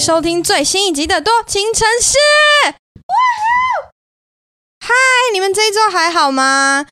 [0.00, 2.16] 收听最新一集的《多情城市》。
[4.80, 4.94] 嗨，
[5.30, 6.86] 你们这一周还好吗？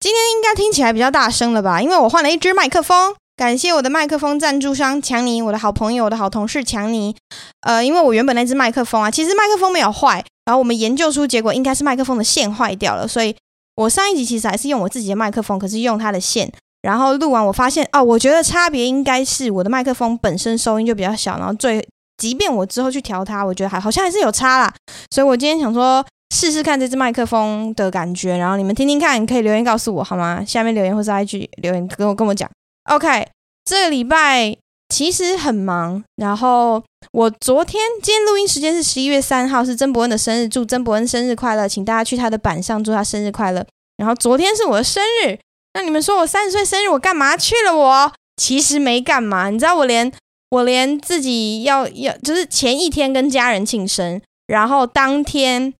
[0.00, 1.82] 今天应该听起来比较大声了吧？
[1.82, 3.14] 因为我换了一支麦克风。
[3.36, 7.14] 感谢我的麦克风赞助商强尼，我的好朋友，我的好同事强尼。
[7.60, 13.36] 呃，因为我原本那支麦克风啊，其实麦克风没有坏，然后我们研究出结果应该是麦克风的线坏掉了，所以
[13.74, 16.50] 我上一集其实还是用我自己的麦克风，可是用它的线。
[16.80, 21.86] 然后录完，我发现哦，我觉得差别应该是我的麦克风本身收音就比较小，然后最
[22.24, 24.74] 即便我之后去调它，我觉得还好像还是有差啦。
[25.10, 26.02] 所以我今天想说
[26.34, 30.42] 试试看这支麦克风的感觉，然后你们听听看，可以留言告诉我好吗？
[30.46, 32.50] 下面留言或是 IG 留言跟我跟我讲。
[32.90, 33.28] OK，
[33.66, 34.56] 这个礼拜
[34.88, 36.82] 其实很忙，然后
[37.12, 43.62] 我昨天今天录音时间是十一月三号，是曾伯恩的生日，祝曾伯恩生日快乐，请大家去他的板上祝他生日快乐。
[43.98, 45.38] 然后昨天是我的生日。
[45.74, 47.76] 那你们说我三十岁生日我干嘛去了？
[47.76, 50.10] 我其实没干嘛，你知道我连
[50.50, 55.72] 我连自己要要就是前一天跟家人庆生，然后当天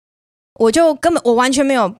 [0.59, 1.93] 我就根本我完全没有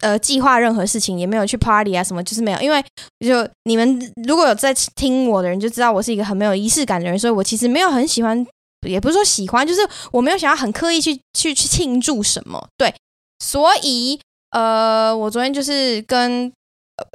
[0.00, 2.60] 呃计划任何事情，也没有去 party 啊什么，就是没有。
[2.60, 2.82] 因为
[3.20, 8.46] 就你们如果有在听我的人就知道我是一个很没有仪式感的人，所以我其实没有很喜欢，
[8.88, 12.66] 也不是说喜欢，就是我没有想要很刻意去去去庆祝什么。
[12.76, 12.94] 对，
[13.40, 14.18] 所以
[14.50, 16.52] 呃，我昨天就是跟。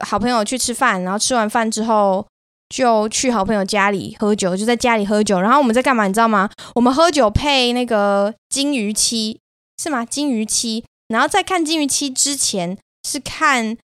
[0.03, 2.25] 好朋友去吃饭，然后吃完饭之后
[2.70, 5.40] 就去好朋友家里喝酒，就在家里喝酒。
[5.40, 6.08] 然后我们在干嘛？
[6.08, 6.50] 你知道吗？
[6.76, 9.40] 我们喝酒配那个《金鱼妻》，
[9.84, 10.02] 是吗？
[10.06, 10.82] 《金鱼妻》。
[11.08, 13.78] 然后在看《金鱼妻》之前是看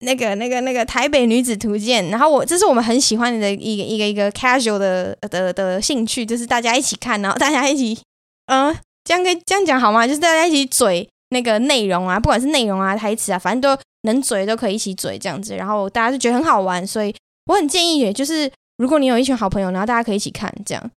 [0.00, 2.04] 那个、那个、那个《台北女子图鉴》。
[2.10, 8.00] 然后我这是我们很喜欢的一个一个一个 casual 的的的兴趣，就是大家一起看，然后大家一起，
[8.46, 10.06] 嗯，这样可以这样讲好吗？
[10.06, 13.82] 就是大家一起嘴那个内容啊，不管是内容啊、台词啊，反正都。
[14.04, 17.14] 能嘴都可以一起嘴这样子，然后大家就觉得很好玩，所以
[17.46, 20.90] 我很建议，也就是如果你有一群好朋友，然后大家可以一起看这样。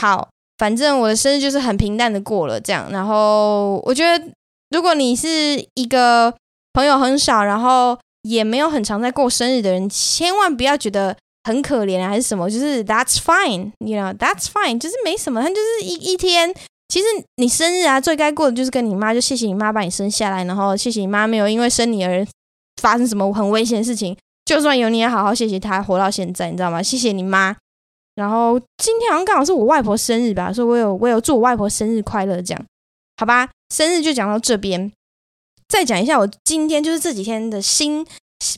[0.00, 2.90] 好，反正我的生日就是很平淡的过了这样。
[2.90, 4.24] 然后我觉得，
[4.70, 5.28] 如果你是
[5.74, 6.34] 一个
[6.72, 16.54] 朋友很少，然后也没有很常在过生日的人，千万不要觉得很可怜还是什么，就是 That's fine，you know，That's fine，就是没什么，它就是一一天。
[16.88, 22.26] 其实你生日啊，最该过的就是跟你妈，就谢谢你妈把你生下来，然后谢谢你妈没有因为生你而。
[22.80, 24.16] 发生什么很危险的事情，
[24.52, 26.82] 就算有你也好好谢谢他活到现在，你知道吗？
[26.82, 27.56] 谢谢你妈。
[28.14, 32.62] 然后今天好像刚好是我外婆生日吧，所以我有我有祝我外婆生日快乐，这样
[33.16, 33.48] 好吧？
[33.74, 34.92] 生日就讲到这边，
[35.66, 38.06] 再讲一下我今天就是这几天的新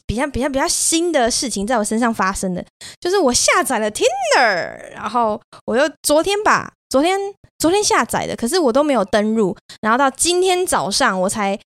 [0.04, 2.66] 比较比较比较新的事情在我身上发生的，
[2.98, 7.16] 就是我下载了 Tinder，然后我又昨天吧，昨天
[7.58, 11.56] 昨天下载的，可是我都没有登入，然后到今天早上我才。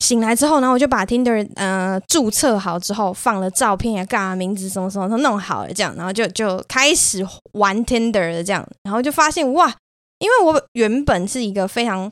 [0.00, 9.74] 醒来之后，然后我就把 Tinder 呃注册好之后，放了照片啊、干嘛名字什么什么都弄好了，这样，然后就就开始玩 Tinder 的这样，然后就发现哇，
[10.20, 12.10] 因为我原本是一个非常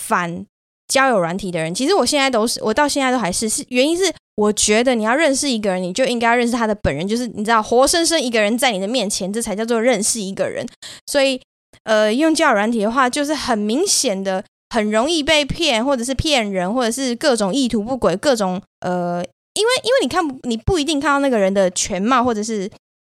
[0.00, 0.46] 反
[0.86, 10.64] 交友软体的人，其实我现在都是，我到现在都还是，是原因是我觉得你要认识一个人，你就应该要认识他的本人，就是你知道，活生生一个人在你的面前，这才叫做认识一个人。
[11.06, 11.40] 所以
[11.82, 14.44] 呃，用交友软体的话，就是很明显的。
[14.70, 19.24] 很容易被骗，或者是骗人，或者是各种意图不轨，各种呃，
[19.54, 22.70] 因为因为你看你不一定看到那个人的全貌，或者是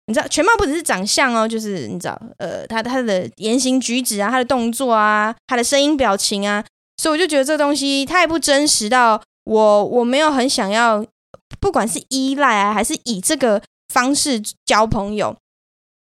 [0.06, 6.64] 你知道全貌不只是长相哦，就是你知道呃，他他的言行举止啊，他的动作啊，他的声音表情啊，
[6.96, 11.04] 所以我就觉得这东西太不真实到我我没有很想要，
[11.60, 13.62] 不管是依赖啊，还是以这个
[13.92, 15.36] 方式交朋友，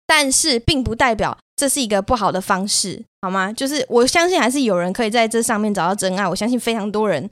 [0.06, 1.38] 但是并不代表。
[1.60, 3.52] 这是一个不好的方式，好吗？
[3.52, 6.26] 就是我相信还是有人可以在这上面找到真爱。
[6.26, 7.30] 我相信非常多人，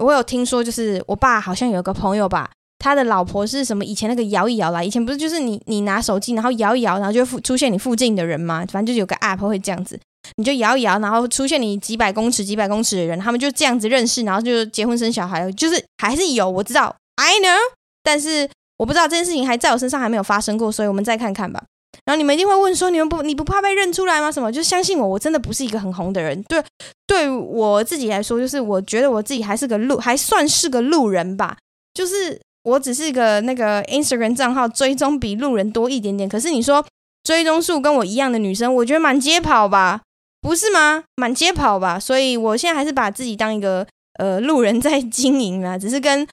[0.00, 3.84] 我有听说，就是我爸好像有个朋友吧，他的老婆是什么？
[3.84, 8.64] 以前那个摇一摇啦，以前不是就是你你拿手机然后摇一摇，然后就附出现你附近的人吗？
[8.70, 9.98] 反正就有个 app 会这样子，
[10.36, 17.58] 你就摇一摇，然后出现你几百公尺几百公尺的人，他们就这样子认识，然后就结婚生小孩，就是还是有我知道，I know，
[18.04, 21.60] 但是我不知道这件事情还在我身上还没有发生过，所以我们再看看吧。
[22.04, 24.30] 然后你们一定会问说：“你们不，你不怕被认出来吗？
[24.30, 24.50] 什么？
[24.52, 26.42] 就相信我，我真的不是一个很红的人。
[26.44, 26.62] 对，
[27.06, 31.56] 对我自己来说，就是我觉得我自己还是个路，还算是个路人吧。
[31.94, 36.28] 就是我只是个那个 Instagram 账号追踪比路人多一点点。
[36.28, 36.84] 可是你说
[37.22, 40.02] 追踪数跟我一样的女生，我觉得满街跑吧，
[40.40, 41.04] 不是吗？
[41.16, 41.98] 满街跑吧。
[41.98, 43.86] 所以我现在还是把自己当一个
[44.18, 46.26] 呃路人在经营啊，只是跟。”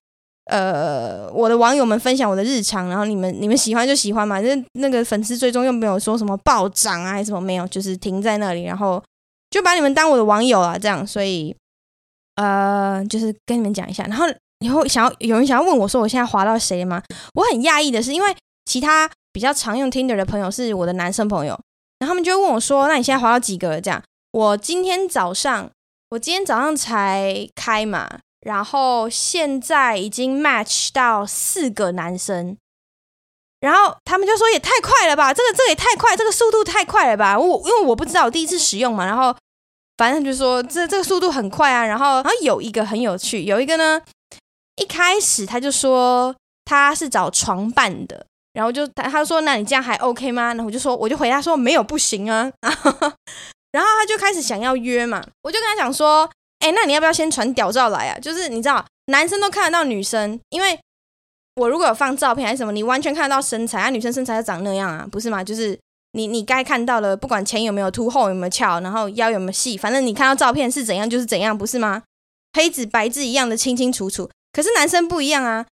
[0.46, 9.02] 呃，我的网友们分享我的日常，然后你们你们喜欢就喜欢嘛，那那个粉丝最终又没有说什么暴涨啊，还是什么没有，就是停在那里，然后
[9.50, 11.56] 就把你们当我的网友啊，这样，所以
[12.36, 14.26] 呃，就是跟你们讲一下，然后
[14.60, 17.02] 以后想要有人想要问我说我现在滑到谁吗？
[17.36, 18.36] 我很讶异的是，因为
[18.66, 21.58] 其他比较常用 Tinder 的朋友是我的男生朋友，
[22.00, 24.02] 然后他们就会问我说：“那你现在滑到几个？”这样，
[24.32, 25.70] 我今天早上，
[26.10, 32.58] 我今天早上才开嘛，然后现在已经 match 到四个男生，
[33.60, 39.36] 然后他们就说：“也太快了吧，这个这个也太快，这个速度太快了吧。”我因为我不知道，我第一次使用嘛，然后
[39.98, 41.86] 反正就说这这个速度很快啊。
[41.86, 44.02] 然后然后有一个很有趣，有一个呢，
[44.78, 46.36] 一开始他就说
[46.66, 48.26] 他是找床伴的。
[48.54, 50.48] 然后就他他说，那你这样还 OK 吗？
[50.48, 52.52] 然后我就说，我就回答说没有不行啊。
[53.72, 56.30] 然后他就开始想要约嘛，我就跟他讲说，
[56.62, 58.20] 哎，那你要不要先传屌照来啊？
[58.20, 60.80] 就是你知道，男生都看得到女生，因为
[61.56, 65.44] 我如果有放照片还是什么，你完全看得到身材啊，女生身材要长那样啊，不是吗？
[65.44, 65.78] 就是
[66.14, 72.04] 你你该看到的，不管前有没有凸，后有没有翘，然后腰有没有细，反正你看到照片是怎样就是怎样，不是吗？
[72.54, 74.30] 黑纸白字一样的清清楚楚。
[74.54, 75.66] 可是男生不一样啊。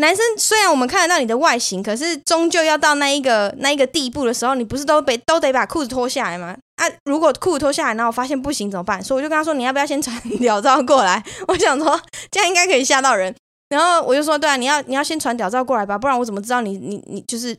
[0.00, 6.56] 男生虽然我们看得到你的外形，可是终究要到那一个那一个地步的时候，你不是都被都得把裤子脱下来吗？
[6.76, 9.02] 啊，如果裤子脱下来，然后发现不行怎么办？
[9.04, 12.00] 所以我就跟他说：“你要不要先传屌照过来？” 我想说
[12.30, 13.34] 这样应该可以吓到人。
[13.68, 17.56] 然后我就说：“对啊，你要你要先传屌照过来吧，不然我怎么知道你你你就是？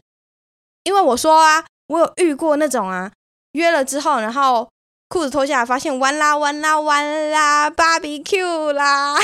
[0.83, 3.11] 因为我说啊，我有遇过那种啊，
[3.53, 4.67] 约了之后，然后
[5.09, 9.15] 裤子脱下来，发现完啦完啦完啦，BBQ 啦。”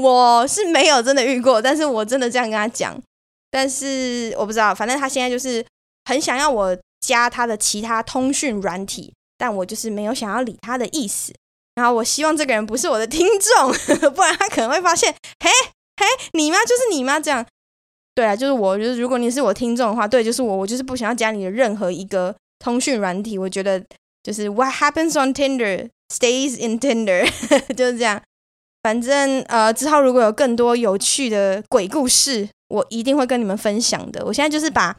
[0.00, 3.00] 我是没有真的遇过，但是我真的这样跟他讲，
[3.50, 5.64] 但是我不知道，反正他现在就是
[6.04, 11.32] 很想要我加他的其他通讯软体，但我就是没有想要理他的意思。
[11.76, 15.10] 然后我希望这个人不是我的听众，不然他可能会发现，
[15.42, 15.50] 嘿，
[15.96, 16.58] 嘿，你吗？
[16.66, 17.18] 就是你吗？
[17.18, 17.46] 这样，
[18.14, 23.38] 对啊，就是我，就是如果你是我听众的话，对，就是我，我就是不想要加你的任何一个通讯软体。
[23.38, 23.82] 我觉得
[24.22, 27.26] 就是 What happens on Tinder stays in Tinder，
[27.74, 28.20] 就是这样。
[28.82, 34.24] 反正呃，之后如果有更多有趣的鬼故事，我一定会跟你们分享的。
[34.24, 34.96] 我现在就是把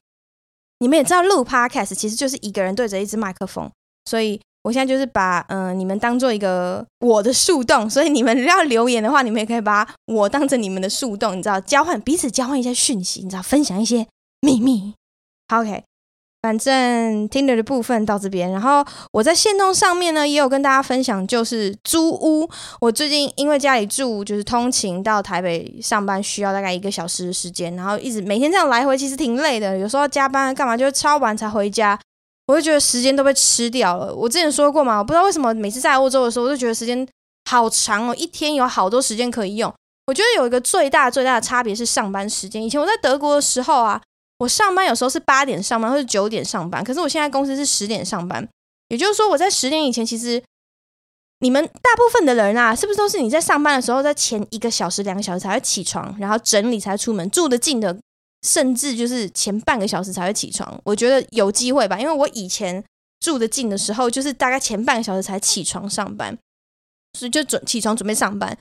[0.79, 3.69] 你们也知道录 Podcast 其实就是一个人对着一只麦克风，
[4.05, 14.07] 所以我现在就是把嗯、你们当做一个我的树洞，所以你们要留言的话，你们也可以把我当成你们的树洞，你知道，交换彼此交换一些讯息，你知道，分享一些
[14.41, 14.93] 秘密。
[15.47, 15.83] 好，OK。
[16.41, 22.49] 反正听的的部分到这边，然后我在线动上面呢，也有跟大家分享，就是租屋。
[22.79, 29.77] 我最近因为家里住，就是通勤到台北上班需要大概一个小时的时间，然后一直每天这样来回，其实挺累的。
[29.77, 31.99] 有时候加班干嘛，就超晚才回家，
[32.47, 34.11] 我就觉得时间都被吃掉了。
[34.11, 37.07] 我之前说过嘛，我不知道为什么每次在欧洲的时候，我就觉得时间
[37.47, 39.71] 好长哦，一天有好多时间可以用。
[40.07, 42.63] 我觉得有一个最大最大的差别是上班时间。
[42.63, 44.01] 以前我在德国的时候啊。
[44.41, 48.47] 我上班有时候是八点上班或者九点上班，可是我现在公司是十点上班，
[48.87, 50.41] 也就是说我在十点以前，其实
[51.41, 57.95] 你们大部分的人啊，是不是都是你在上班的时候，在前一个小时、两个小时才会起床，然后整理才出门，住得近的，
[58.41, 60.81] 甚至就是前半个小时才会起床。
[60.85, 62.83] 我觉得有机会吧，因为我以前
[63.19, 66.35] 住得近的时候，就是大概前半个小时才起床上班，
[67.13, 68.57] 所以就准起床准备上班，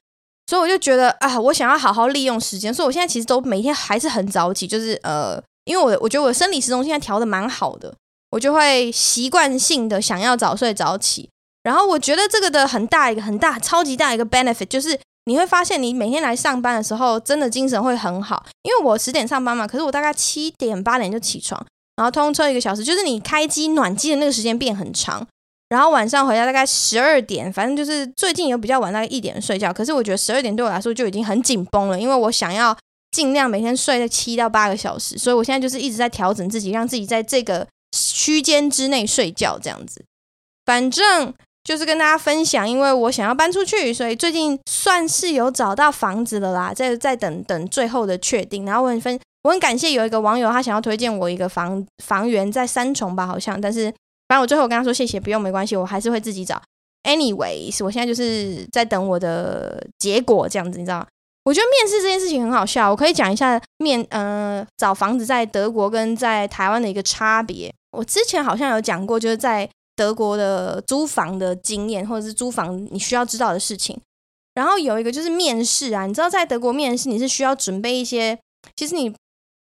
[0.46, 5.42] 所以我就觉得啊，我想要好好利用时间，所以我现在其实都每天还是很早起，就是呃。
[5.64, 7.94] 因为我我觉得我的生理时钟现在调的蛮好的，
[8.30, 11.28] 我就会习惯性的想要早睡早起。
[11.62, 18.44] 然后我觉得这个的很大一个很大超级大一个 benefit 就是你会发现你每天来上班的时候真的精神会很好。
[18.62, 21.64] 因为我十点上班嘛，可是我大概七点八点就起床，
[21.96, 25.26] 然后通车一个小时，就是你开机暖机的那个时间变很长。
[25.68, 29.72] 然后晚上回家大概十二点，反正就是最近有比较晚，大概一点睡觉。
[29.72, 32.76] 可是我觉得十二点对我来说就已经很紧绷了，因为我想要。
[33.10, 40.04] 尽量每天睡在七到八个小时，所以我现在就是一直在调整自己，让自己在这个区间之内睡觉这样子。
[40.64, 48.64] 反正就是跟大家分享，因为我想要搬出去，所以最近算是有找到房子了啦，在在等等最后的确定。
[48.64, 53.84] 然后我很分，我很感谢有一个网友，他想要推荐我一个房房源在三重吧，好像，但是
[54.28, 56.62] 反正我最后跟他说谢谢，不用没关系，我还是会自己找。
[57.02, 61.06] Anyways，我现在就是在等我的结果这样子，你知道吗？
[61.44, 67.72] 我觉得面试这件事情很好笑，我可以讲一下面呃找房子在德国跟在台湾的一个差别。
[67.92, 73.98] 我之前好像有讲过，就是在德国的租房的经验，或者是租房你需要知道的事情。
[74.54, 78.38] 然后有一个就是面试啊，你知道在德国面试你是需要准备一些，
[78.76, 79.12] 其实你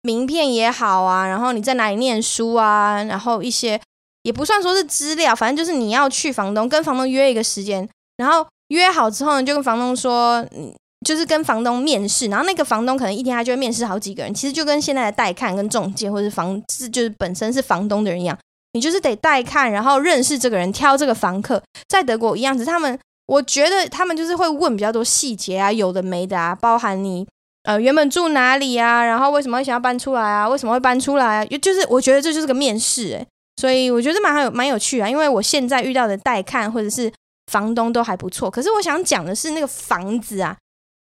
[0.01, 3.79] 名片也好啊，然后你在哪里念书啊，然后一些
[4.23, 10.75] 也不算说是资料，反正就是你要去房东跟房东约一个时间，然后约好之后呢，就跟房东说嗯。
[11.05, 18.37] 就是跟房东面试，然后那个房东可能一天他就会面试好几个人，其实就跟现在的带看跟中介或者是房是就是本身是房东的人一样，
[18.73, 27.25] 你就是得带看，然后认识这个人，挑这个房客，在德国一样，只是他们我觉得他们就是会问比较多细节啊，有的没的啊，包含你
[27.63, 33.25] 呃原本住哪里啊，然后为什么会想要搬出来啊，为什么会搬出来啊，就是我觉得这就是个面试诶、
[33.55, 35.09] 所以我觉得蛮有蛮有趣啊。
[35.09, 37.11] 因为我现在遇到的带看或者是
[37.51, 40.57] 房东都还不错，可是我想讲的是那个房子啊，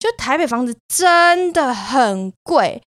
[0.05, 2.79] 就台北房子真的很贵，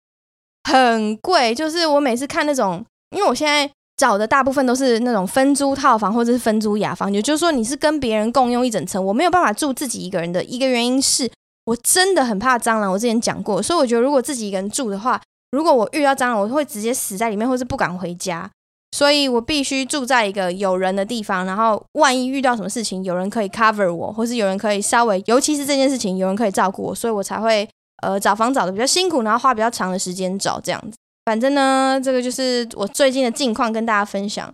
[0.64, 1.54] 很贵。
[1.54, 2.84] 就是我每次看那种，
[3.16, 11.30] 因为我现在找的大部分都是那种分租套房或者是分租雅房，也就是说你是跟别人共用一整层，我没有办法住自己一个人的一个原因是
[11.64, 12.92] 我真的很怕蟑螂。
[12.92, 15.18] 我之前讲过，所以我觉得如果自己一个人住的话，
[15.52, 18.50] 如果我遇到蟑螂，我会直接死在里面，或是不敢回家。
[18.92, 27.68] 所以我必须住在一个有人的地方，然后万一遇到什么事情，有人可以 cover 我，或是有人可以稍微，尤其是这件事情，有人可以照顾我，所以我才会
[28.02, 30.96] 呃找房找的比较辛苦，然后花比较长的时间找这样子。
[31.26, 34.50] 反正呢，这个就是我最近的近况跟大家分享。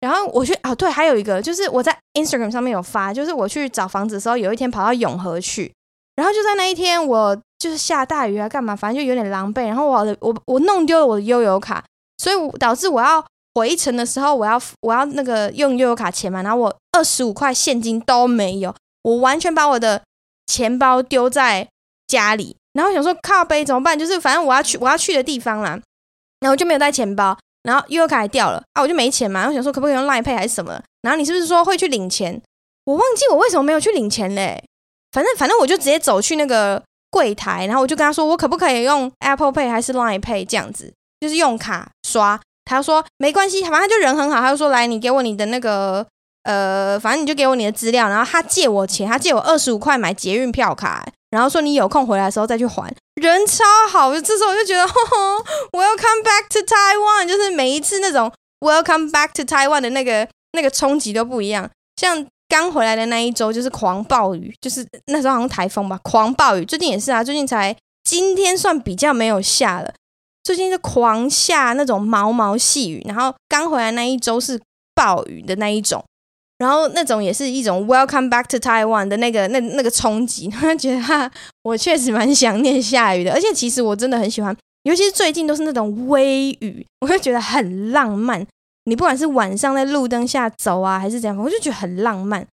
[0.00, 5.70] 然后我去哦，对，还有一个就是我在 Instagram 上面有发，就是我去找房子的时候，有一天跑到永和去，
[6.16, 11.84] 然后就在那一天，我就是下大雨啊，干嘛，反正就有点狼狈，然后我的我我弄丢了我的悠游卡，
[12.16, 13.22] 所以导致我要。
[13.54, 20.02] 回程的时候，我要我要那个用悠游卡钱嘛，然后我二十五块现金都没有，我完全把我的
[20.46, 21.68] 钱包丢在
[22.06, 23.98] 家里，然后想说靠背怎么办？
[23.98, 25.80] 就是反正我要去我要去的地方啦，
[26.40, 30.82] 然后就没有带钱包，然后悠游卡还掉了啊，我就没钱嘛，然后想说可不可以用 Line Pay 还是什么？
[31.02, 32.40] 然后你是不是说会去领钱？
[32.84, 34.62] 我忘记我为什么没有去领钱嘞？
[35.12, 42.40] 反正反正我就直接走去那个柜台，然后我就跟他说我可不可以用 Apple Pay 还是 Line Pay 这样子，就是用卡刷。
[42.64, 44.40] 他说没关系，反正他就人很好。
[44.40, 46.06] 他就说来，你给我你的那个
[46.44, 48.08] 呃，反正你就给我你的资料。
[48.08, 52.94] 然后他借我钱，他借我二十五块买捷运票卡，然后说你有空回来的时候再去还。
[53.20, 61.70] 人超好，这时候我就觉得呵呵，Welcome back to Taiwan，就是每一次那种 Welcome back to Taiwan 的那个那个冲击都不一样。
[61.96, 66.64] 像刚回来的那一周就是狂暴雨，就是那时候好像台风吧，狂暴雨。
[66.64, 69.92] 最近也是啊，最近才今天算比较没有下了。
[70.44, 74.60] 最近是狂下那种毛毛细雨，然后刚回来那一周是
[74.94, 76.04] 暴雨的那一种，
[76.58, 81.30] 然后那种也是一种 Welcome back to Taiwan 的那个那那个冲击，他觉得哈，
[81.62, 88.46] 我确实蛮想念下雨的，而且其实我真的很喜欢，尤其是最近都是那种微雨，我会觉得很浪漫。
[88.84, 92.46] 你不管是晚上在路灯下走啊，还是怎样，我就觉得很浪漫。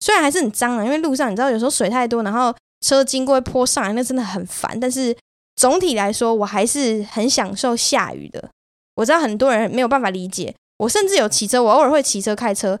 [0.00, 2.52] 虽然还是很脏啊，因为路上你知道有时候水太多，然后
[2.84, 4.80] 车经过会泼上来，那真的很烦。
[4.80, 5.16] 但是。
[5.56, 8.50] 总体来说，我还是很享受下雨的。
[8.94, 12.78] 我知道很多人没有办法理解，我甚至有骑车，我偶尔会骑车开车，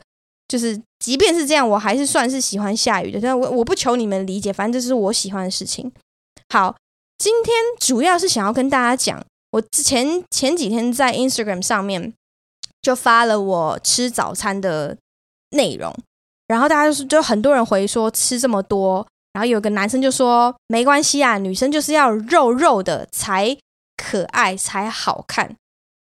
[0.48, 3.20] 就是即便是这样，我还是算是喜欢下雨的。
[3.20, 5.90] 但我我不求你们理解，反正这是我喜欢的事情。
[6.48, 6.76] 好，
[7.18, 12.12] 今天主要是想要跟大家讲，我之前前几天在 Instagram 上面
[12.80, 14.96] 就发了我吃早餐的
[15.50, 15.94] 内容，
[16.46, 19.06] 然后大家就是就很多人回说吃这么多。
[19.36, 23.54] 然后有个男生就说：“没关系啊，女生就是要肉肉的才
[23.94, 25.54] 可爱才好看。”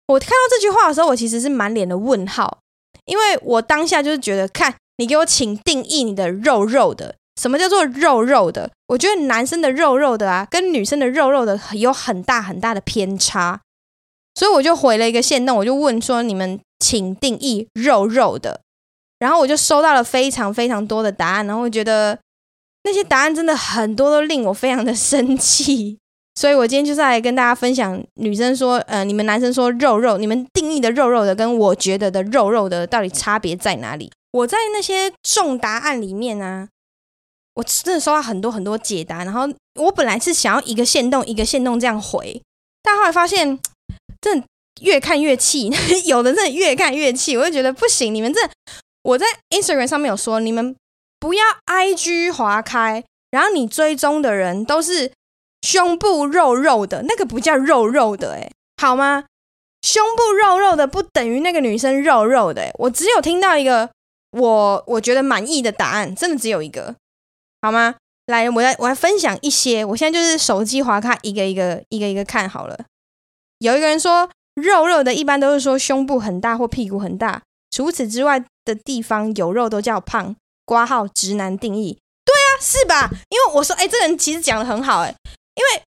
[0.06, 2.60] 我看到这句话的时候，我其实是满脸的问号，
[3.06, 8.70] 因为我当下就是觉得，看你给我请定义你的肉肉的，什么叫做肉肉的？
[8.90, 13.60] 我觉得男生的肉肉的啊，跟女生的肉肉的有很大很大的偏差，
[14.36, 18.62] 所以我就回了一个线动，我就问说：“你们请定义肉肉的。”
[19.18, 22.20] 然后我就收到了非常非常多的答案，然后我觉得。
[22.86, 25.98] 那些答案真的很多都令我非常的生气，
[26.40, 34.12] 所以我今天就是来跟大家分享，女生说，呃，你们男生说肉肉，你们定义的肉肉的跟我觉得的肉肉的到底差别在哪里？
[34.34, 36.68] 我在那些众答案里面呢，
[37.56, 39.50] 我真的收到很多很多解答，然后
[39.82, 42.40] 我本来是想要一个线动一个线动这样回，
[42.84, 43.60] 但后来发现，
[44.22, 44.46] 真的
[44.82, 45.72] 越看越气，
[46.06, 48.42] 有的真的越看越气，我就觉得不行，你们这
[49.02, 50.76] 我在 Instagram 上面有说你们。
[51.26, 55.12] 不要 IG 滑开，然后你追踪的人都是
[55.64, 59.26] 胸部肉肉的，那个不叫肉肉的，诶，好吗？
[59.82, 63.90] 胸部肉肉的不等于那个女生肉肉的，诶，我只有听到一个
[64.34, 66.96] 我我觉得满意的答案，真的只有一个，
[67.64, 67.96] 好吗？
[68.28, 72.86] 来，我来我来分享一些，我现在就是手机划开一个一个一个一个看好了。
[73.58, 77.42] 有一个人说肉肉的，一般都是说胸部很大或屁股很大，
[77.72, 80.36] 除此之外的地方有肉都叫胖。
[80.66, 83.10] 括号直男定义，对啊，是吧？
[83.30, 85.16] 因为我说，哎，这个人其实讲得很好，哎，
[85.56, 85.84] 因为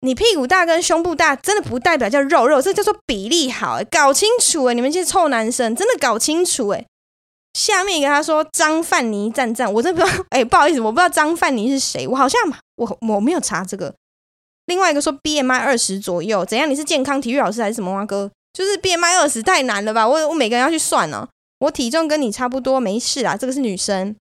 [0.00, 6.84] 你屁股大跟胸部大，真的不代表叫肉肉，这叫做比例好，哎，搞清楚，哎，你们这些臭男生，真的搞清楚，哎。
[7.54, 12.40] 下面一个他说张范尼赞赞，我真的不知道， 哎，不好意思，我不知道张范尼是谁，我好像
[12.76, 13.92] 我我没有查这个。
[14.66, 16.70] 另外一个说 BMI 二十左右，怎样？
[16.70, 17.90] 你是健康体育老师还是什么？
[17.92, 20.06] 蛙哥，就是 BMI 二十太难了吧？
[20.06, 21.26] 我我每个人要去算呢。
[21.60, 23.36] 我体重跟你差不多，没事啦。
[23.36, 24.14] 这个是女生，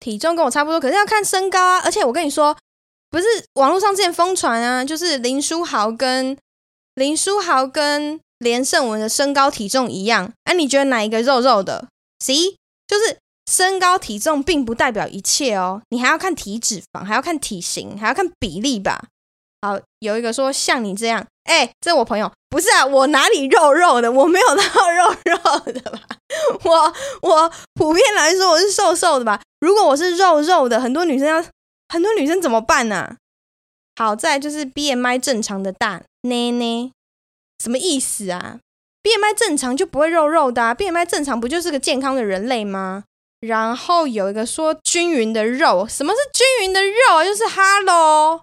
[0.00, 1.80] 体重跟我差不多，可是要看身高啊。
[1.84, 2.56] 而且我跟你说，
[3.10, 6.36] 不是网络上之前疯传啊，就是林书豪跟
[6.94, 12.34] 林书豪跟连胜文的身高体重一样，哎、啊，你觉得哪一个肉肉的？C
[12.86, 13.16] 就是
[13.50, 19.04] 身高体重并不代表一切哦，你还要看体脂肪，还要看体型，还要看比例吧。
[19.62, 24.10] 好，有一个说像你这样，哎，这我朋友不是啊，我哪里肉肉的？
[24.10, 26.00] 我没有到肉肉的吧？
[26.64, 29.40] 我我普遍来说我是瘦瘦的吧？
[29.60, 31.44] 如果我是肉肉的，很多女生要
[31.88, 33.16] 很多女生怎么办呢、啊？
[33.96, 36.90] 好在就是 BMI 正常的大捏捏，
[37.62, 38.58] 什么意思啊
[39.02, 43.04] ？BMI 正常就不会肉肉的啊，BMI 正常不就是个健康的人类吗？
[43.40, 47.24] 然后有一个说均匀的肉，什么是均匀的肉？
[47.24, 48.40] 就是哈喽。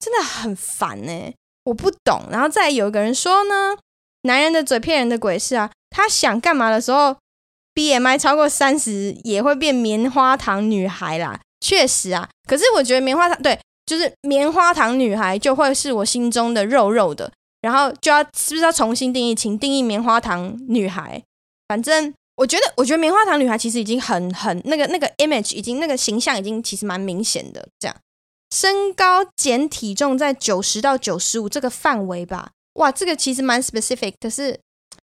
[0.00, 1.34] 真的很烦呢、
[1.68, 2.22] 我不懂。
[2.30, 3.76] 然后再有一个人说呢，
[4.22, 7.16] 男人的嘴骗人的鬼事啊，他想干嘛的时候
[7.74, 11.40] ，BMI 超过三十也会变棉花糖女孩啦。
[11.60, 21.22] 确实啊，可是我觉得棉花糖对，就是棉花糖女孩就会是我心中的肉肉的，然后就要是不是要重新定义，请定义棉花糖女孩。
[21.66, 27.96] 反正我觉得，我觉得棉花糖女孩其实已经很很那个那个 image 已经那个形象已经其实蛮明显的这样。
[28.50, 34.58] 身高减体重在九十到九十五这个范围吧，哇，这个其实蛮 specific，可是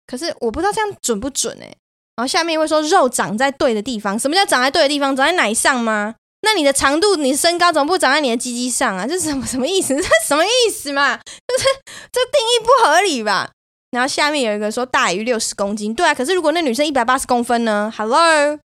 [0.06, 1.74] 可是我不知道这样准不准哎。
[2.16, 5.16] 然后下面会说肉长在对的地方，什么叫长在对的地方？
[5.16, 6.14] 长在奶上吗？
[6.42, 9.06] 那你的长度，你身高怎么不长在你的鸡鸡上啊？
[9.06, 9.96] 这是什么什么意思？
[10.00, 11.16] 这什么意思嘛？
[11.16, 11.64] 就是
[12.12, 13.50] 这定义不合理吧？
[13.90, 18.58] 然后下面有一个说大于六十公斤，对啊，可是如果那女生一百八十公分呢？Hello，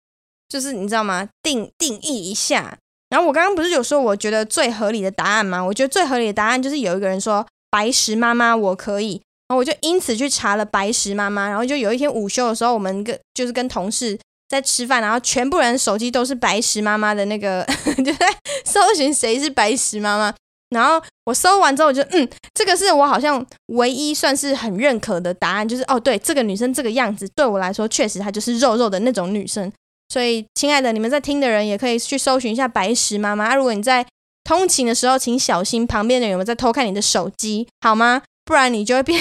[0.49, 1.28] 就是你知道吗？
[1.42, 2.78] 定定义一下。
[3.08, 5.62] 然后我刚刚不是有说，我觉得最合理的答案吗？
[5.64, 11.48] 我觉得最合理的答案就是有一个人说白石妈妈我可以，然后我就因此去查了白石妈妈。
[11.48, 17.64] 然后就有一天午休的时候，我们跟就是跟同事在吃饭，然后全部人手机都是白石妈妈的那个，
[18.04, 18.26] 就在
[18.64, 20.34] 搜寻谁是白石妈妈。
[20.70, 29.73] 然后我搜完之后，我就嗯，这个是我好像唯一算是很认可的答案，就是哦，对，这个女生这个样子对我来说确实她就是肉肉的那种女生。
[30.08, 33.47] 所以，亲爱的，你们在听的人也可以去搜寻一下白石妈妈。
[33.47, 34.06] 啊，如果你在
[34.45, 38.23] 通勤的时候，请小心旁边的人有没有在偷看你的手机，好吗？
[38.45, 39.21] 不然你就会变，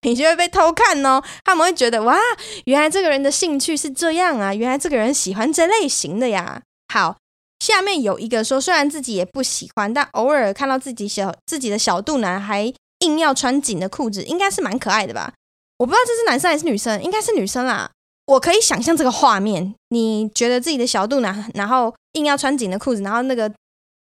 [0.00, 1.22] 你就会被偷看哦。
[1.44, 2.18] 他们会觉得哇，
[2.64, 6.62] 原来这个人的兴趣是这样啊，原来这个人喜欢这类型的呀。
[6.90, 7.18] 好，
[7.60, 15.34] 下面有一个说，虽然自己也不喜欢，但偶尔看到自己小自己的小肚腩还硬要穿紧的裤子，应该是蛮可爱的吧？
[15.76, 17.90] 我不知道这是男生还是女生，应该是女生啦。
[18.26, 23.52] 我可以想象这个画面，你觉得自己的小肚腩，然后硬要穿紧的裤子，然后那个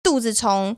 [0.03, 0.75] 肚子从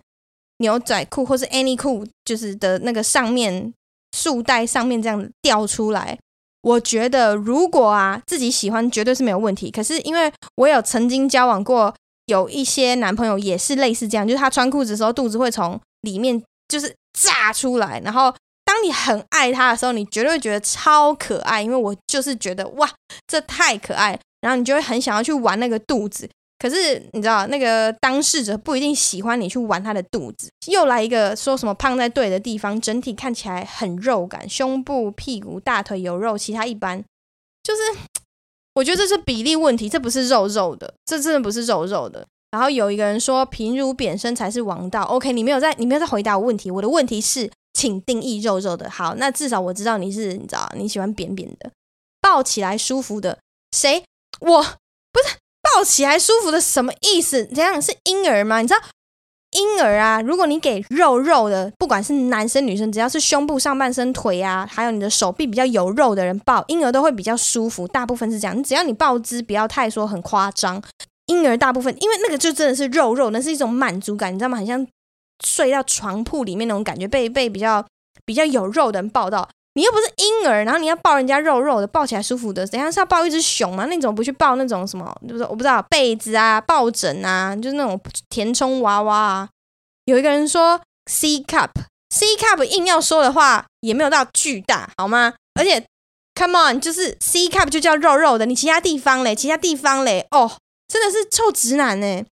[0.58, 3.73] 牛仔裤或是 any 裤就是的那个上面
[4.15, 6.19] 束带上面这样掉出来。
[6.62, 9.71] 我觉得如果啊自己喜欢，绝对是没有问题。
[9.71, 11.95] 可是因为我有曾经交往过，
[12.27, 18.32] 有一些男朋友也是类似这样，就是他穿裤子的时候，肚子会从里面就是炸出来，然后。
[18.71, 22.89] 当你很爱他的时候，你绝对觉得超可爱，因为我就是觉得哇，
[23.27, 26.29] 这太可爱，然后你就会很想要去玩那个肚子。
[26.57, 30.49] 可是你知道，那个当事者不一定喜欢你去玩他的肚子。
[30.67, 37.03] 又来一个说什么胖在对的地方，整体看起来很肉感，胸部、屁股、大腿有肉，其他一般。
[37.63, 37.81] 就是
[38.75, 42.25] 我觉得这是比例问题，这不是肉肉的，这真的不是肉肉的。
[42.51, 45.01] 然后有一个人说平乳扁身才是王道。
[45.03, 46.71] OK，你没有在，你没有在回答我问题。
[46.71, 47.51] 我的问题是。
[47.73, 48.89] 请定义肉肉的。
[48.89, 51.71] 好，那至少我知道你是，你知道你喜欢扁扁的，
[52.21, 53.39] 抱起来舒服的。
[53.75, 54.03] 谁？
[54.39, 57.45] 我不是抱起来舒服的什么意思？
[57.45, 58.62] 这样是婴儿吗？
[58.62, 58.79] 你知道
[59.51, 60.21] 婴儿啊？
[60.21, 67.88] 如果你给肉肉的，不管是男生女生，只要是胸部、上半身、腿啊，还有你的手臂比较有肉的人抱婴儿都会比较舒服。
[67.88, 70.81] 大部分是这样，只要你抱姿不要太说很夸张，
[71.27, 74.57] 婴儿大部分因为那个就真的是肉肉，那是一种满足感，你知道吗？
[74.57, 74.88] 很像。
[75.45, 77.86] 睡到床铺里面那种感觉，被被比较
[78.25, 83.86] 比较有肉的人抱到，你又不是婴儿，然后你要抱人家肉肉的，抱起来舒服的，怎样是要抱一只熊吗？
[83.86, 87.99] 那种不去抱那种什么，就是我不知道被子啊、抱枕啊，就是那种
[88.30, 89.49] 填充娃娃啊。
[90.06, 95.34] 有一个人说 C cup，C cup 硬要说的话也没有到巨大，好吗？
[95.56, 95.84] 而且
[96.34, 100.49] Come on，就是 C cup 就叫肉肉的，你其他地方嘞，其他地方嘞，哦，
[100.88, 102.23] 真的是臭直男呢。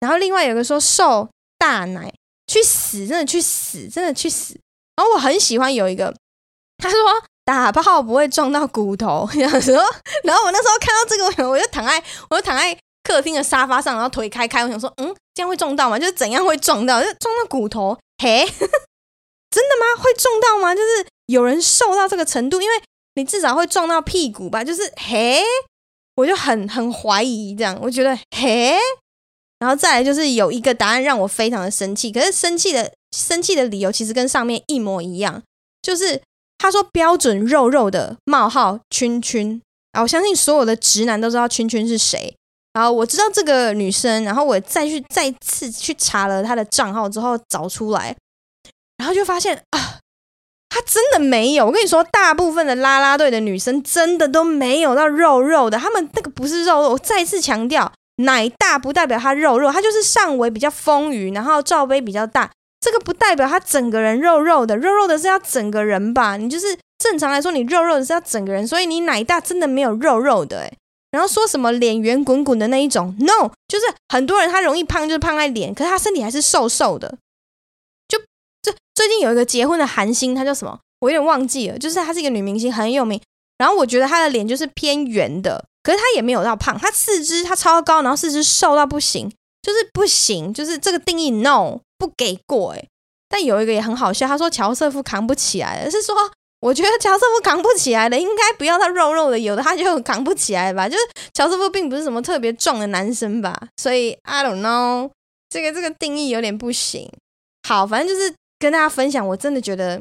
[0.00, 1.28] 然后另外有个说瘦
[1.58, 2.14] 大奶。
[2.48, 3.06] 去死！
[3.06, 3.86] 真的去死！
[3.88, 4.58] 真的去死！
[4.96, 6.12] 然后我很喜欢有一个，
[6.78, 6.98] 他说
[7.44, 9.58] 打炮不会撞到骨头， 然后
[10.24, 15.98] 然后我那时候看到这个，我就躺在我就躺在客厅的沙发上，然后腿开开，我想说，嗯，这样会撞到吗？
[15.98, 17.00] 就是怎样会撞到？
[17.00, 17.96] 就撞到骨头？
[18.22, 20.02] 嘿， 真的吗？
[20.02, 20.74] 会撞到吗？
[20.74, 22.82] 就是有人瘦到这个程度，因为
[23.14, 24.64] 你至少会撞到屁股吧？
[24.64, 25.42] 就是嘿，
[26.16, 28.78] 我就很很怀疑这样，我觉得嘿。
[29.58, 35.42] 然后再来就是有一个答案让我非常的生气，可是生气的生气的理由其实跟上面一模一样，
[35.82, 36.20] 就是
[36.58, 39.60] 他说标准肉肉的冒号圈圈
[39.92, 42.34] 啊，我相信所有的直男都知道圈圈是谁。
[42.74, 48.14] 然后我知道这个女生，然后我再去再次去查了她的账号之后找出来，
[48.98, 49.98] 然后就发现啊，
[50.68, 51.66] 她真的没有。
[51.66, 56.90] 我跟你说，大部分的啦啦队的女生真的都没有到肉肉的，她们那个不是肉肉。
[56.90, 62.50] 我再次强调，奶大不代表她肉肉，她就是上围比较丰腴，然后罩杯比较大。
[62.80, 66.36] 这个不代表他整个人肉肉的，肉肉的是要整个人吧？
[66.36, 70.72] 你就是正常来说，你肉肉的是要整个人，所以你奶大真的没有肉肉的诶。
[71.10, 77.18] 然后说什么脸圆滚滚的那一种，no，就是很多人他容易胖，就是胖在脸，可是他身体还是瘦瘦的。
[78.06, 78.16] 就
[78.62, 80.78] 这最近有一个结婚的韩星，他叫什么？
[81.00, 83.20] 我有点忘记了，就是她是一个女明星，很有名。
[83.56, 91.80] 然后我觉得她的脸就是偏圆的，可是他也没有到胖，他四肢他超高，然后四肢瘦到不行，就是不行，就是这个定义 no。
[91.96, 92.84] 不给过哎，
[93.28, 96.14] 但有一个也很好笑，他说乔瑟夫扛不起来，是说
[96.60, 100.86] 我觉得乔瑟夫扛不起来的，应该不要他肉肉的，有的他就扛不起来吧。
[100.86, 105.10] 就是乔瑟夫并不是什么特别壮的男生吧，所以 I don't know，
[105.48, 107.10] 这个这个定义有点不行。
[107.66, 110.00] 好，反正就是跟大家分享，我真的觉得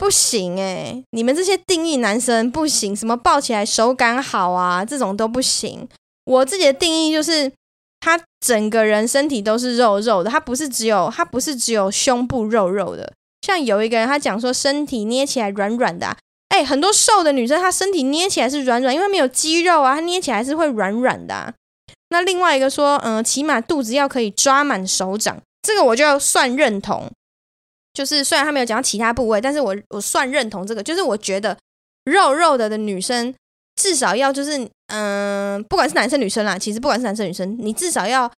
[0.00, 5.86] 不行哎，你们这些定义男生不行，什么抱起来手感好啊，这种都不行。
[6.24, 7.52] 我自己的定义就是。
[8.02, 13.12] 他整个人身体都是肉肉的，他不是只有他不是只有胸部肉肉的。
[13.42, 16.16] 像有一个人他讲说身体捏起来软软的，啊，
[16.48, 21.52] 哎，很多瘦的女生她身体捏起来是软软，因为没有肌肉啊，她捏起来是会软软的，
[22.08, 27.06] 那另外一个说，嗯、起码肚子要可以抓满手掌，这个我就要算认同。
[27.92, 31.56] 就是虽然他没有讲到其他部位，但是我我算认同这个，就是我觉得
[32.04, 33.34] 肉肉的的女生。
[33.76, 38.30] 至少要就是，嗯、不管是男生女生啦，其实不管是男生女生，你至少要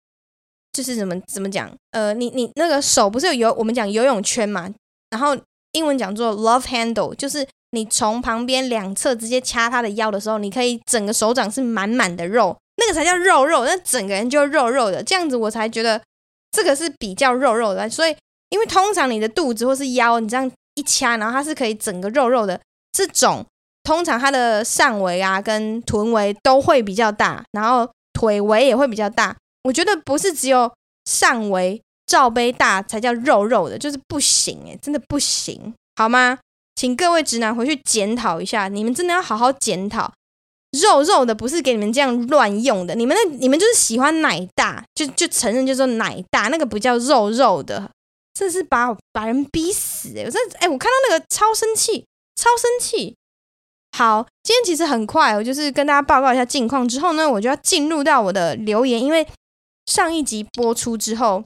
[0.70, 4.68] 就是怎么怎么讲，呃，你你那个手不是有游我们讲游泳圈嘛？
[5.08, 5.34] 然后
[5.72, 16.02] 英文讲做 love handle，就是你从旁边两侧直接掐他的腰的时候，你可以整个手掌是满满的肉，那个才叫肉肉，那整个人就肉肉的，这样子我才觉得
[16.50, 17.88] 这个是比较肉肉的。
[17.88, 18.14] 所以，
[18.50, 22.60] 因为通常你的肚子或是腰，你这样一掐，然后它是可以整个肉肉的
[22.92, 23.44] 这种。
[23.82, 29.34] 通常它的上围啊跟臀围都会比较大，然后腿围也会比较大。
[29.64, 30.70] 我觉得不是只有
[31.06, 36.38] 上围罩杯大才叫肉肉的，就是不行诶，真的不行，好吗？
[36.76, 40.12] 请各位直男回去检讨一下，你们真的要好好检讨。
[40.78, 47.90] 肉肉的不是给你们这样乱用的，你们那你们就是喜欢奶大，就就承认就说奶大，那个不叫肉肉的，
[48.40, 53.14] 这是把把人逼死诶，我真的诶，我看到那个超生气，超生气。
[53.94, 59.29] 好，今天其实很快，我就是跟大家报告一下近况之后呢，我就要进入到我的留言，因为
[59.85, 61.44] 上一集播出之后，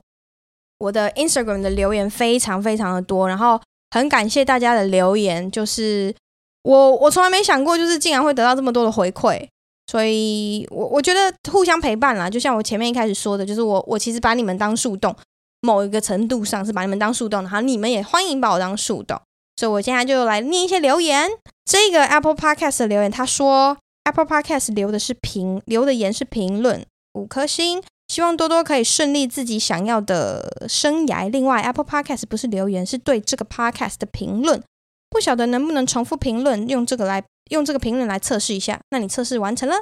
[0.79, 6.15] 我的 Instagram 的留言非常非常的多，然后很感谢大家的留言，就是
[6.63, 9.49] 我我从来没想过，就是竟然会得到这么多的回馈，
[9.91, 15.17] 所以我我觉得互相陪伴啦，就像我前面一开始说的，就是我我其实把你们当树洞，
[15.65, 19.19] 某一个程度上是把你们当树洞，然后你们也欢迎把我当树洞。
[19.57, 21.31] 所以，我现在就来念一些留言。
[21.65, 31.31] 这个 Apple Podcast 的留言，他说 Apple Podcast 留的是评，留的言是评论，五颗星，希望多多可以顺利自己想要的生涯。
[31.31, 34.63] 另外，Apple Podcast 不是留言，是对这个 Podcast 的评论，
[35.09, 38.79] 不晓得能不能重复评论，用这个来用这个评论来测试一下。
[38.91, 39.77] 那你测试完成了？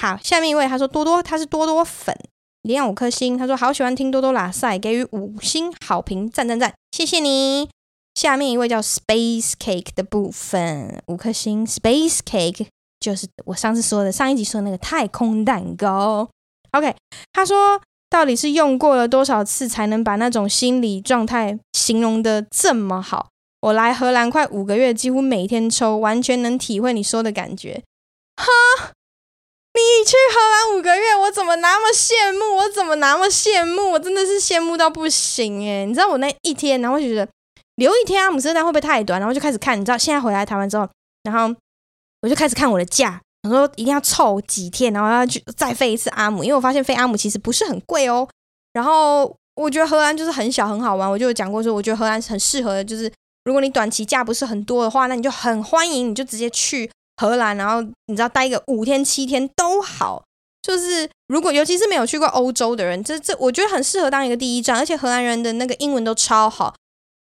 [0.00, 2.16] 好，下面一位他说多多，他是多多粉，
[2.62, 7.68] 连五颗星，他说好喜欢听多多喇赛，给予五星好评，赞赞赞，谢谢你。
[8.14, 11.64] 下面一位叫 Space Cake 的部分，五颗星。
[11.64, 12.66] Space Cake
[12.98, 16.28] 就是我上次说的，上一集说的那个太空蛋糕。
[16.72, 16.94] OK，
[17.32, 23.28] 他说到底是用过了多少次才能把那种心理状态形容得这么好？
[23.62, 27.82] 我来荷兰快五个月，几乎每天抽，完全能体会你说的感觉。
[28.36, 28.92] 哈，
[29.72, 32.56] 你去荷兰五个月，我怎么那么羡慕？
[32.56, 33.92] 我怎么那么羡慕？
[33.92, 37.28] 我真的是羡慕到不行诶，你知道我那一天，然后就觉得。
[37.76, 39.18] 留一天阿姆斯特丹会不会太短？
[39.18, 40.86] 然后就开始看，你知道现在回来台湾之后，
[41.22, 41.54] 然后
[42.20, 48.28] 我就开始看我的假，我说一定要凑几天，然后要去再飞一次阿姆，因为我发现飞阿姆其实不是很贵哦。
[48.74, 53.10] 然后我觉得荷兰就是很小很好玩，我就有讲过说，我觉得荷兰很适合，就是
[53.44, 60.24] 如果你短期假不是很多的话，那你就很欢迎，你就直接去荷兰，然后你知道待个五天七天都好。
[60.62, 66.74] 就是如果尤其是没有去过欧洲的人，这这我觉得很适合当一个第一站，而且荷兰人的那个英文都超好。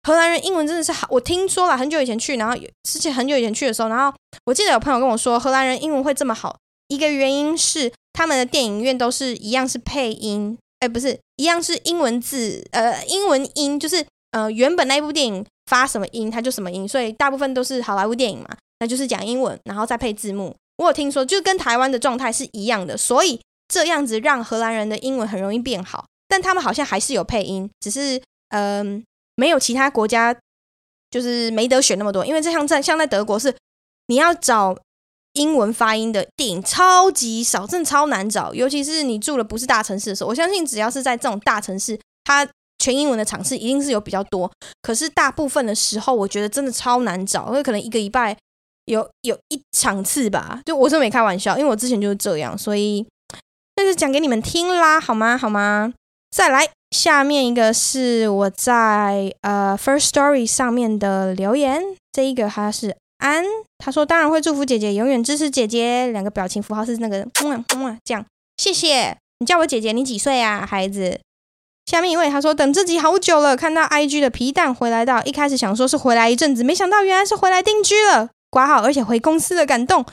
[0.03, 18.47] 荷兰人英文真的是好，我听说了很久以前去，然后之前很久以前去的时候，然后我记得有朋友跟我说，荷兰人英文会这么好，一个原因是他们的电影院都是一样是配音，哎，不是一样是英文字，呃，英文音，就是呃原本那部电影发什么音，它就什么音，所以大部分都是好莱坞电影嘛，
[18.79, 20.55] 那就是讲英文，然后再配字幕。
[20.77, 26.05] 我有听说，就跟台湾的状态是一样的，所以这样子让荷兰人的英文很容易变好。
[26.27, 29.03] 但他们好像还是有配音，只是嗯、
[29.35, 30.35] 没有其他国家
[31.09, 33.55] 就是没得选那么多，因为这像在像在德国是
[34.07, 34.77] 你要找
[35.33, 40.29] 英文发音的电影超级少，真的超难找，尤其是你住的不是大城市的时候。
[40.29, 42.47] 我相信只要是在这种大城市，它
[42.79, 44.51] 全英文的场次一定是有比较多。
[44.81, 48.37] 可是大部分的时候，我觉得真的超难找，因为可能一个礼拜
[48.85, 50.61] 有有一场次吧。
[50.65, 53.05] 就我是没开玩笑，因为我之前就是这样，所以
[53.75, 55.37] 那就讲给你们听啦，好吗？
[55.37, 55.93] 好吗？
[56.31, 63.45] 再来，下面一个是我在呃 First Story 上面的留言，这一个他是安，
[63.77, 68.25] 他说当然会祝福姐姐，永远支持姐姐，两个表情符号是那个嗯嗯这样，
[68.57, 71.19] 谢谢你叫我姐姐，你几岁啊，孩子？
[71.85, 80.05] 下面一位他说等自己好久了，看到 IG 的皮蛋回来到，一开始想说是回来一阵子，没想到原来是回来定居了，挂号而且回公司的感动，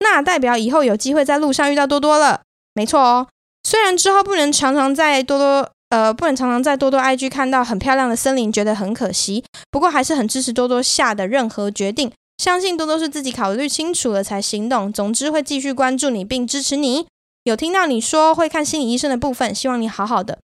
[0.00, 2.42] 那代表以后有机会在路上遇到多多了，
[2.74, 3.28] 没错哦。
[3.62, 9.44] 虽然之后不能常常在多多呃不能常常在多多 IG 看到很漂亮的森林，觉得很可惜。
[9.70, 14.92] 不过还是很支持多多下的任何决定，相信多多是自己考虑清楚了才行动。
[14.92, 17.06] 总之会继续关注你并支持你。
[17.44, 20.38] 有听到你说会看心理医生的部分，希望你好好的。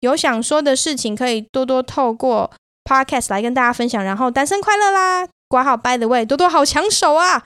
[0.00, 2.50] 有想说的事情可以多多透过
[2.84, 4.02] Podcast 来跟大家分享。
[4.02, 5.28] 然后单身快乐啦！
[5.52, 7.44] 挂号 By the way，多多好抢手啊！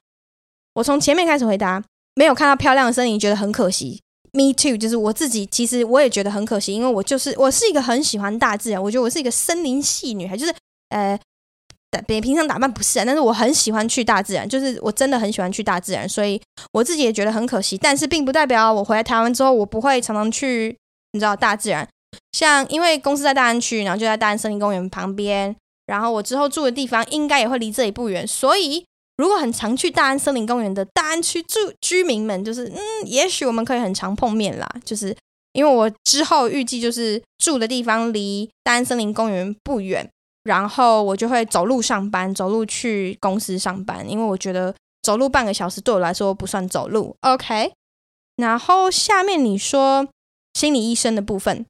[0.74, 1.82] 我从前面开始回答，
[2.14, 4.00] 没有看到漂亮的森林，觉得很可惜。
[4.30, 10.54] Me too，就是我自己，其实我也觉得很可惜，因为我就是我是一个很喜欢大自然，我觉得我是一个森林系女孩，就是
[10.90, 11.18] 呃，
[12.06, 16.40] 别平常打扮不是啊，但是我很喜欢去大自然，就是我真的很喜欢去大自然，所以
[16.72, 20.76] 我自己也觉得很可惜，但是并不代表我回来台湾之后我不会常常去，
[21.12, 21.88] 你知道大自然，
[22.32, 28.84] 像因为公司在大安区，然后就在大安森林公园旁边，然后我之后住的地方应该也会离这里不远，所以。
[29.18, 34.68] 如果很常去大安森林公园的大安区住居民们，就是嗯，也许我们可以很常碰面啦。
[34.84, 35.16] 就是
[35.54, 40.06] 因为我之后预计就是住的地方离大安森林公园不远，
[40.44, 44.06] 然后我就会走路上班，走路去公司上班。
[44.06, 47.16] 因为我觉得走路半个小时对我来说不算走路。
[47.22, 47.72] OK，
[48.36, 50.06] 然后下面你说
[50.52, 51.64] 心理医生的部分。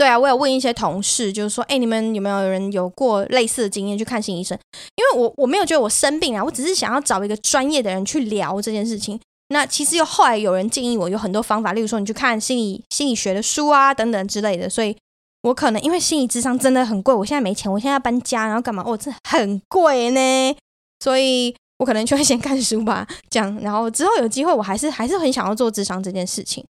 [0.00, 4.58] 对啊，我有问一些同事，就是说，哎，你们有没有人有过类似的经验去看心理医生？
[4.96, 9.20] 因为我我没有觉得我生病啊，我只是想要找一个专业的人去聊这件事情。
[9.48, 14.70] 那其实又后来有人建议我有很多方法，例如说你去看心理心理学的书啊等等之类的。
[14.70, 14.96] 所以
[15.42, 18.82] 我可能因为心理智商真的很贵，我现在没钱，我现在要搬家，然后干嘛？
[18.86, 20.56] 哦，这很贵呢，
[21.04, 26.64] 所以我可能就会先看书吧，这样，然后之后有机会，我还是还是很想要做智商这件事情。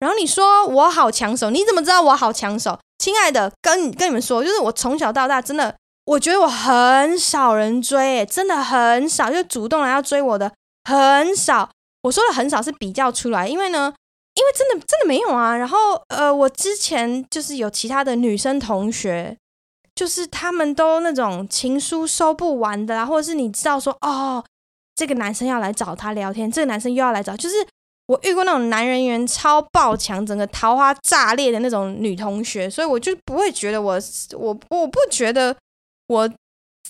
[0.00, 2.78] 然后你说我好抢手，你怎么知道我好抢手？
[2.98, 10.50] 亲爱的，跟跟你们说，就是我从小到大真的，我觉得我很少人追，真的很少，就主动来要追我的
[10.84, 11.70] 很少。
[12.02, 13.92] 我说的很少是比较出来，因为呢，
[14.34, 15.54] 因为真的真的没有啊。
[15.54, 19.36] 然后呃，我之前就是有其他的女生同学，
[19.94, 24.42] 就是他们都那种情书收不完的啦，或者是你知道说哦，
[24.94, 27.66] 这个男生要来找他聊天，这个男生又要来找，就是。
[28.10, 33.96] 我遇过那种男人缘超爆强，整个桃花炸裂的那种女同学，所以我就不会觉得我
[34.36, 35.56] 我我不觉得
[36.08, 36.28] 我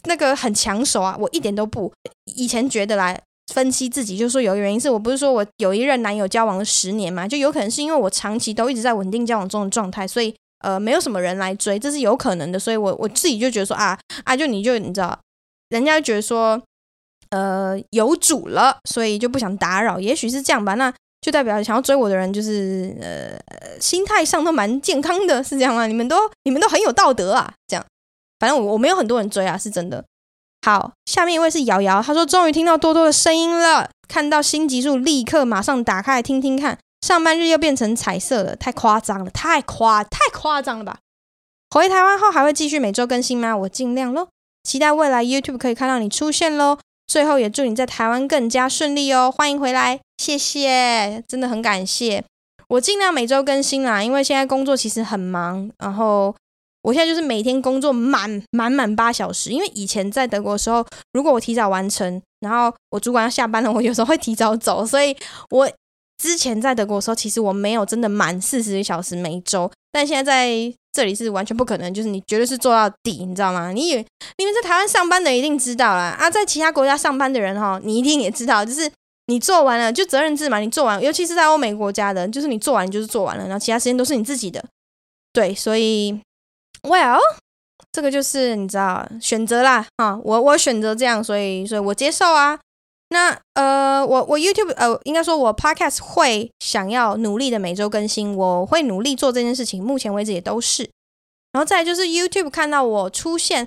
[0.04, 1.92] 那个很抢手啊，我一点都不。
[2.24, 3.20] 以前觉得来
[3.52, 12.58] 分析自己，就是说有一个原因是我不是说我有一任男友交往了十年嘛，就有可能是因为我长期都一直在稳定交往中的状态，所以呃没有什么人来追，这是有可能的。
[12.58, 15.18] 所以我我自己就觉得说啊啊，就你就你知道，
[15.68, 16.58] 人家觉得说
[17.28, 20.72] 呃有主了，所以就不想打扰，也许是这样吧。
[20.76, 20.90] 那。
[21.20, 25.86] 就代表想要追我的人，就是呃，心态上都蛮健康的，是这样吗？
[25.86, 27.84] 你们都你们都很有道德啊，这样。
[28.38, 30.04] 反正我我没有很多人追啊，是真的。
[30.66, 36.78] 好，下面一位是瑶瑶，她说终于听到多多的声音了，看到新集数立刻马上打开来听听看。
[37.06, 40.98] 上班日又变成彩色了，太夸张了，太夸太夸张了吧？
[41.70, 43.56] 回台湾后还会继续每周更新吗？
[43.56, 44.28] 我尽量喽，
[44.64, 46.78] 期待未来 YouTube 可以看到你出现喽。
[47.10, 52.22] 最后也祝你在台湾更加顺利哦，欢迎回来，谢谢，真的很感谢。
[52.68, 56.32] 我尽量每周更新啦，因为现在工作其实很忙，然后
[56.82, 59.50] 我现在就是每天工作满满满八小时。
[59.50, 65.16] 因为以前在德国的时候，如果我提早完成，然后我主管要下班了，我有时候会提早走，所以
[65.50, 65.68] 我
[66.22, 70.76] 之前在德国的时候，其实我没有真的满四十个小时每周，但现在在。
[70.92, 73.70] 这里是完全不可能，就是你绝对是做到底，你知道吗？
[73.70, 74.06] 你以为
[74.38, 78.90] 你们在台湾上班的一定知道啦，啊，在其他国家上班的人哈，你一定也知道，就是
[79.26, 84.64] 你做完了就责任制嘛，你做完，尤其是在欧美国家的，就是你做完就是做完了，然后其他时间都是你自己的。
[85.32, 86.20] 对，所以
[86.82, 87.20] ，Well，
[87.92, 92.58] 这个就是你知道选择啦啊，我我选择这样，所以所以我接受啊。
[93.12, 100.88] 那呃，我我 YouTube 呃，应该说我 Podcast 会想要努力的每周更新，我会努力做这件事情，目前为止也都是。
[101.52, 103.66] 然后再就是 YouTube 看到我出现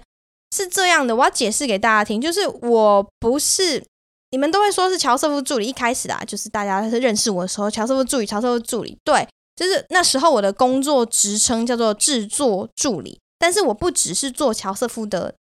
[0.56, 3.84] 是这样的，我要解释给大家听，就是我不是
[4.32, 9.28] 你们都会说是乔瑟夫助理，一开始啊，就是大家是认识我的时候，乔瑟夫助理，乔瑟夫助理，对，
[9.58, 15.36] 就是那时候我的工作职称叫做制作助理，但是我不只是做乔瑟夫的。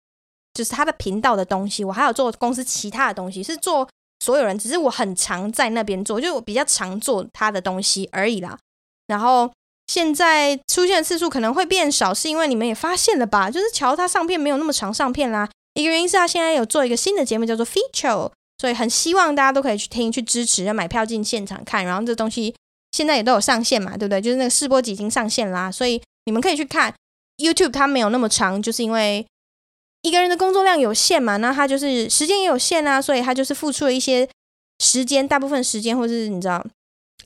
[0.58, 8.58] 就是他的频道的东西，我还有做公司其他的东西，是做所有人，只是我很常在那边做，就我比较常做他的东西而已啦。
[9.06, 9.48] 然后
[9.86, 13.48] 现在出现的次数可能会变少，是因为你们也发现了吧？
[13.48, 15.48] 就是乔他上片没有那么常上片啦。
[15.74, 21.84] 一个原因是他现在有做一个新的节目叫做 Feature，所以很希望大家都可以去听、去支持，要买票进现场看。
[21.84, 22.52] 然后这东西
[22.90, 24.20] 现在也都有上线嘛，对不对？
[24.20, 26.92] 就是那个试播集已经上线啦，所以你们可以去看
[27.36, 29.24] YouTube，它没有那么长，就是因为。
[30.02, 34.28] 一个人的工作量有限嘛，那他就是时间也有限啊，所以他就是付出了一些
[34.78, 36.64] 时间，大部分时间或者是你知道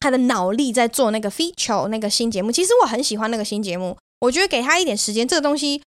[0.01, 2.51] 他的脑力在做那个 feature 那个新节目。
[2.51, 5.83] 其实我很喜欢那个新节目，我觉得给他一点时间，这个东西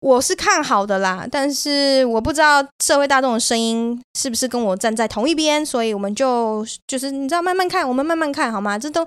[0.00, 1.28] 我是看好的啦。
[1.30, 8.78] 但是我不知道社会大众的声音是不是跟我站在同一边，所以我们就就是你知道慢慢看，我们慢慢看好吗？
[8.78, 9.06] 这都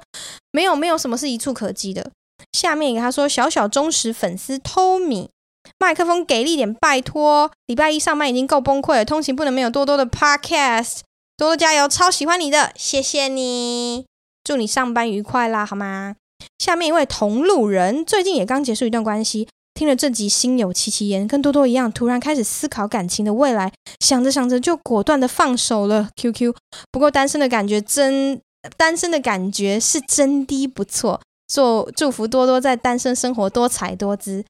[0.52, 2.12] 没有没有什么是一触可及的。
[2.54, 5.30] 下面给他说小小忠实粉丝 Tommy。
[5.86, 7.52] 麦克风给力点，拜托！
[7.68, 11.02] 礼拜一上班已经够崩溃了，通勤不能没有多多的 podcast，
[11.38, 14.08] 多多加油，超喜欢你的，谢谢你，
[14.44, 16.16] 祝你上班愉快啦，好吗？
[16.58, 26.10] 下面一位同路人，最近也刚结束一段关系，听了这集心有戚戚焉，跟多多一样，突然开始思考感情的未来，想着想着就果断的放手了。
[26.16, 26.56] QQ，
[26.92, 28.42] 不过单身的感觉真，
[28.76, 34.44] 单身的感觉是真的不错，祝祝福多多在单身生活多彩多姿。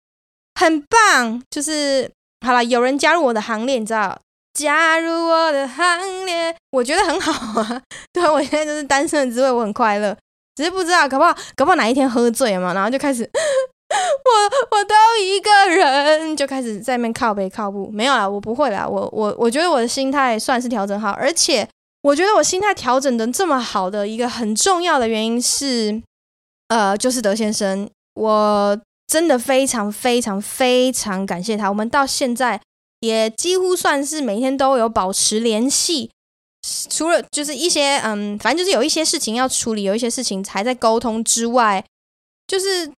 [0.55, 2.09] 很棒，就是
[2.45, 4.17] 好了，有人加入我的行列，你知道？
[4.53, 7.81] 加入我的行列，我觉得很好啊。
[8.13, 10.15] 对，我现在就是单身的滋味，我很快乐。
[10.55, 17.89] 只是不知道，搞不好，搞不好哪一天喝醉了嘛，然后就开始， 我我都一个人，就开始在那边靠北靠步。
[17.91, 18.87] 没有啦，我不会啦。
[18.87, 21.67] 我我我觉得我的心态算是调整好，而且
[22.03, 26.01] 我觉得我心态调整的这么好的一个很重要的原因是，
[26.69, 28.79] 呃，就是德先生，我。
[29.07, 32.59] 真的非常非常非常感谢他，我们到现在
[33.01, 36.09] 也几乎算是每天都有保持联系，
[36.89, 41.85] 除了就是一些嗯，反正就是有一些事情要处理，有一些事情还在沟通之外，
[42.47, 42.91] 就是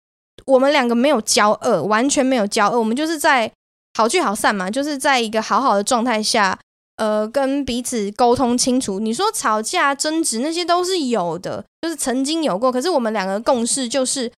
[0.44, 3.50] 我们两个没有交恶，完全没有交恶，我们就是在
[3.98, 6.56] 好聚好散嘛，就是在一个好好的状态下，
[6.98, 9.00] 呃，跟彼此沟通清楚。
[9.00, 14.30] 你说吵架争执那些都是有的，就是曾经有过，可是我们两个共识就是。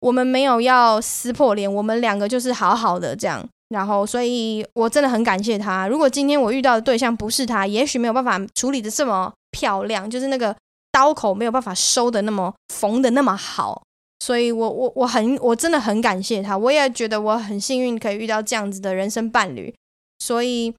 [0.00, 3.46] 我们没有要撕破脸，我们两个就是好好的这样。
[3.68, 5.86] 然后，所以我真的很感谢他。
[5.86, 10.56] 如果今天我遇到的对象不是他，也许没有办法处理的这么漂亮，就是那个
[10.90, 13.80] 刀口没有办法收的那么缝的那么好。
[14.18, 19.72] 所以我我我很我真的很感谢他，我也觉得我很幸运可以遇到这样子的人生伴侣。
[20.18, 20.74] 所以，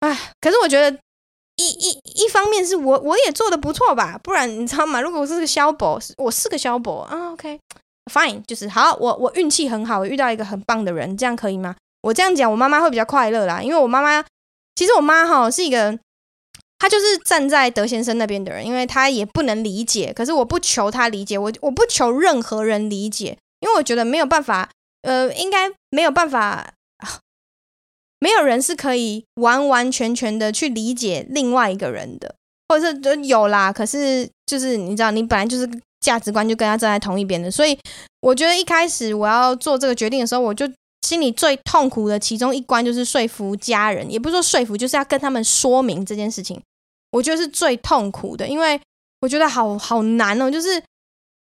[0.00, 0.98] 唉，可是我觉得
[1.56, 5.00] 一一一方面是我我也做的不错吧，不然你知道吗？
[5.00, 7.58] 如果我是个小宝，我是个小宝啊，OK。
[8.10, 11.76] Fine，就是好，我我运气很好，我遇到一个很棒的人，这样可以吗？
[12.02, 14.24] 我这样讲，我妈妈会比较快乐啦，因为我妈妈
[14.74, 15.96] 其实我妈哈是一个，
[16.78, 24.68] 她就是站在德先生那边的人，因为她也不能理解，可是我不求她理解，我我不求任何人理解，因为我觉得没有办法，
[25.02, 26.74] 呃，应该没有办法，
[28.18, 32.34] 没有人是可以完完全全的去理解另外一个人的，
[32.72, 35.68] 或者是有啦，可是就是你知道，你本来就是。
[36.02, 37.78] 价值观就跟他站在同一边的，所以
[38.22, 40.68] 我觉得一开始我要做这个决定的时候，我就
[41.06, 46.60] 心里最痛苦的其中一关就是说服家人，也不是说说服，就是要跟他们说明这件事情。
[47.12, 48.80] 我觉得是最痛苦的，因为
[49.20, 50.82] 我觉得好好难哦，就是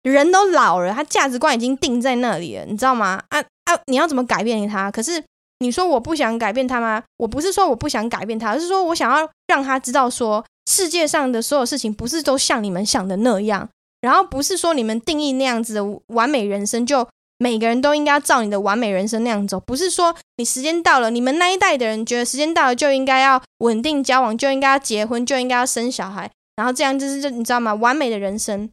[0.03, 3.23] 人都老了，他价值观已经定在那里了，你知道吗？
[3.29, 4.91] 啊啊，你要怎么改变他？
[4.91, 5.23] 可是
[5.61, 7.01] 你说我不想改变他吗？
[7.17, 13.69] 我不是说我不想改变他，而是说我想要让他知道说，世界上的所有事情不是都像你们想的那样。
[14.01, 17.07] 然后不是说你们定义那样子的完美人生，就
[17.37, 19.57] 每个人都应该照你的完美人生那样走。
[19.61, 27.73] 不是说你时间到了，你们那一代的人觉得时间到了就应该要稳定交往，就应该要结婚，就应该要生小孩，然后这样就是你知道吗？
[27.73, 28.69] 完美的人生，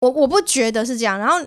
[0.00, 1.18] 我我不觉得是这样。
[1.18, 1.46] 然后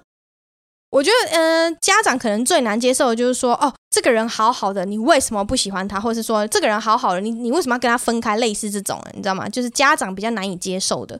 [0.89, 5.99] 我觉得，嗯、家长可能最难接受的就是说，哦，这个人好好的，你为什么不喜欢他？
[5.99, 8.37] 或者是说，这个人好好的，你你为什么要跟他分开？
[8.37, 9.49] 类似这种，你知道吗？
[9.49, 11.19] 就是家长比较难以接受的。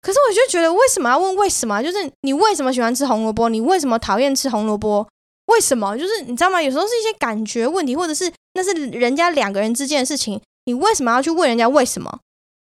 [0.00, 1.82] 可是我就觉得，为什么要问为什么？
[1.82, 3.48] 就是你为什么喜欢吃红萝卜？
[3.48, 5.06] 你为什么讨厌吃红萝卜？
[5.46, 5.96] 为什么？
[5.96, 6.60] 就是你知道吗？
[6.60, 12.18] 有时候是一些感觉问题，或者是那是人家两个人之间的事情，你为什么要去问人家为什么？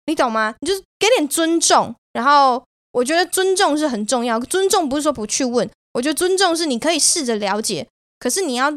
[0.06, 0.54] 你懂吗？
[0.60, 2.62] 你就是给点尊重，然后
[2.92, 4.38] 我觉得尊重是很重要。
[4.40, 7.86] 尊重不是说不去问，我觉得尊重是你可以试着了解，
[8.18, 8.70] 可是你要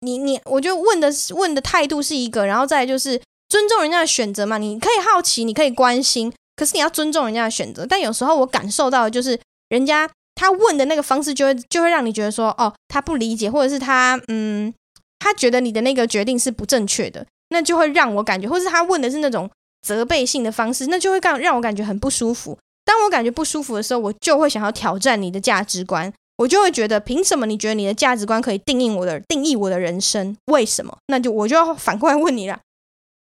[0.00, 4.58] 你你，我觉得问的问的态度是一个，然后再就是尊重人家的选择嘛。
[4.58, 7.86] 你可以好奇，你可以关心，可是你要尊重人家的选择。
[7.86, 9.38] 但有时候我感受到就是
[9.68, 10.10] 人家。
[10.36, 14.74] 他问的那个方式就会就会让你觉得说，哦，他不理解，或者是他嗯，
[15.20, 19.48] 他觉得你的那个决定是不正确的，那就会让我感觉，或是他问的是那种
[19.82, 22.58] 责备性的方式，那就会让让我感觉很不舒服。
[22.84, 30.36] 当我感觉不舒服的时候，我就会想要挑战你的价值观，我就会觉得，凭什么你觉得你的价值观可以定义我的定义我的人生？
[30.46, 30.96] 为什么？
[31.06, 32.60] 那就我就要反过来问你了，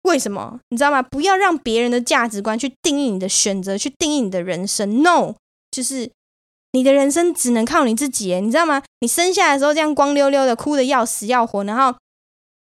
[0.03, 0.61] 为什么？
[0.71, 1.03] 你知道吗？
[1.03, 5.03] 不要让别人的价值观去定义你的选择，去定义你的人生。
[5.03, 5.35] No，
[5.71, 6.11] 就是。
[6.77, 8.83] 你的人生只能靠你自己，你知道吗？
[8.99, 11.97] 你生下来的时候这样光溜溜的，哭得要死要活，然后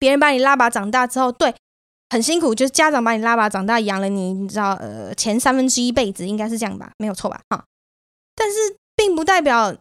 [0.00, 1.54] 别人把你拉拔长大之后，对，
[2.08, 7.40] 很辛苦，就是家长把你拉拔长大，养了你，你知道，呃，前三分之一辈子应该是这样吧，没有错吧？
[7.50, 7.64] 哈，
[8.34, 8.56] 但是
[8.96, 9.76] 并不代表，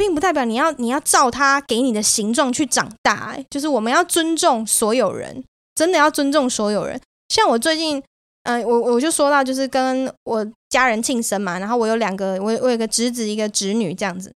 [0.00, 5.44] 并不代表你要你要照他给你的形状去长大，就是我们要尊重所有人，
[5.74, 6.98] 真的要尊重所有人。
[7.28, 8.02] 像我最近。
[8.44, 14.32] 嗯、我我就说到，就是跟我家人庆生嘛，然后我有两个，我我有个侄子，一个侄女这样子，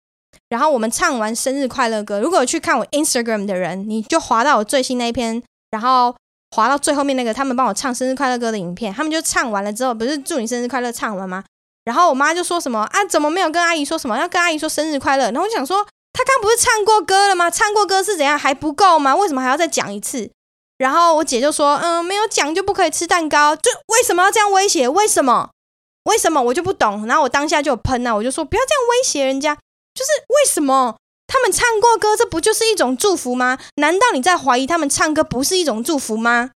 [0.48, 2.18] 然后我们唱完生日快乐歌。
[2.20, 5.40] 如果去看我 Instagram 的人，你就滑到我最新那一篇，
[5.70, 6.12] 然后
[6.50, 11.44] 滑到最后面那个他们帮我唱生日快乐歌的影片，他们就唱完了之后，不是祝你生日快乐唱完吗？
[11.84, 14.16] 然后我妈就说什么啊，怎么没有跟阿姨说什么？
[14.18, 15.24] 要跟阿姨说生日快乐。
[15.32, 17.50] 然后我想说，他刚不是唱过歌了吗？
[17.50, 19.16] 唱过歌是怎样还不够吗？
[19.16, 20.30] 为什么还要再讲一次？
[20.78, 24.88] 然后我姐就说：“嗯，没有讲就不可以吃蛋糕，就为什么要这样威胁？
[24.88, 25.50] 为什么？
[26.04, 26.42] 为什么？
[26.42, 27.06] 我就不懂。
[27.06, 29.54] 然后我当下就有喷啊，我就说不要这样威胁人家，
[29.94, 30.96] 就是为什么
[31.28, 33.58] 他们唱过歌，这不就是一种祝福吗？
[33.76, 36.50] 难道你在怀疑他们唱歌不是一种祝福吗？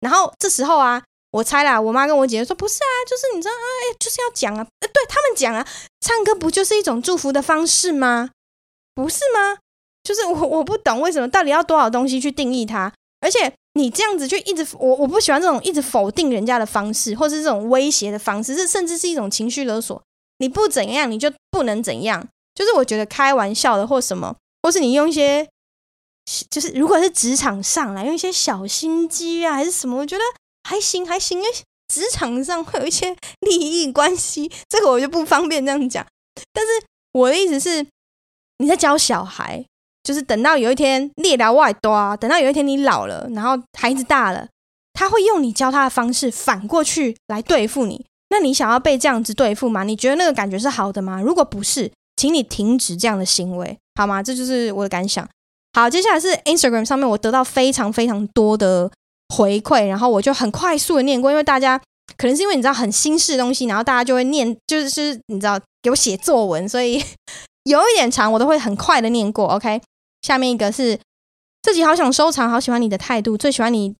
[0.00, 1.02] 然后这时候啊，
[1.32, 5.66] 我猜啦，我妈跟我姐姐说不是啊，就是你知道啊，哎，就是要讲啊，对他们讲啊，
[6.00, 8.30] 唱歌不就是一种祝福的方式吗？
[8.94, 9.58] 不是吗？
[10.02, 19.98] 就是我我不懂为什么到底要多少东西去定义它，而且。”你这样子就一直我我不喜欢这种一直否定人家的方式，或是这种威胁的方式，这甚至是一种情绪勒索。
[20.40, 22.28] 你不怎样，你就不能怎样。
[22.54, 25.48] 就是我觉得开玩笑的或什么，或是你用一些，
[26.50, 30.22] 就是如果是职场上来用一些小心机啊，还是什么，我觉得
[30.72, 31.38] 还行还行。
[31.38, 31.50] 因为
[31.88, 36.06] 职场上会有一些利益关系， 这个我就不方便这样讲。
[36.52, 36.70] 但是
[37.12, 37.86] 我的意思是，
[38.58, 39.64] 你在教小孩。
[40.04, 44.48] 就是等到有一天猎到外多，等到有一天你老了，然后孩子大了，
[44.94, 48.04] 他会用你教他的方式反过去来对付你。
[48.30, 49.84] 那你想要被这样子对付吗？
[49.84, 51.22] 你觉得那个感觉是好的吗？
[51.22, 54.20] 如果不是，请你停止这样的行为，好吗？
[54.20, 55.24] 这就是我的感想。
[55.72, 58.90] 好，接下来是 Instagram 上面我得到非常非常多的
[59.32, 61.80] 回馈，然后我就很快速的念过，因为大家
[62.18, 67.02] 可能是因为你知道很新式的东西，然后大家就会念，就是你知道给我写作文，所以
[67.64, 69.46] 有一点长，我都会很快的念过。
[69.46, 69.80] OK。
[70.22, 71.00] 下面一个是
[71.62, 73.92] 自己好想收藏，好喜欢你的态度，最喜欢你，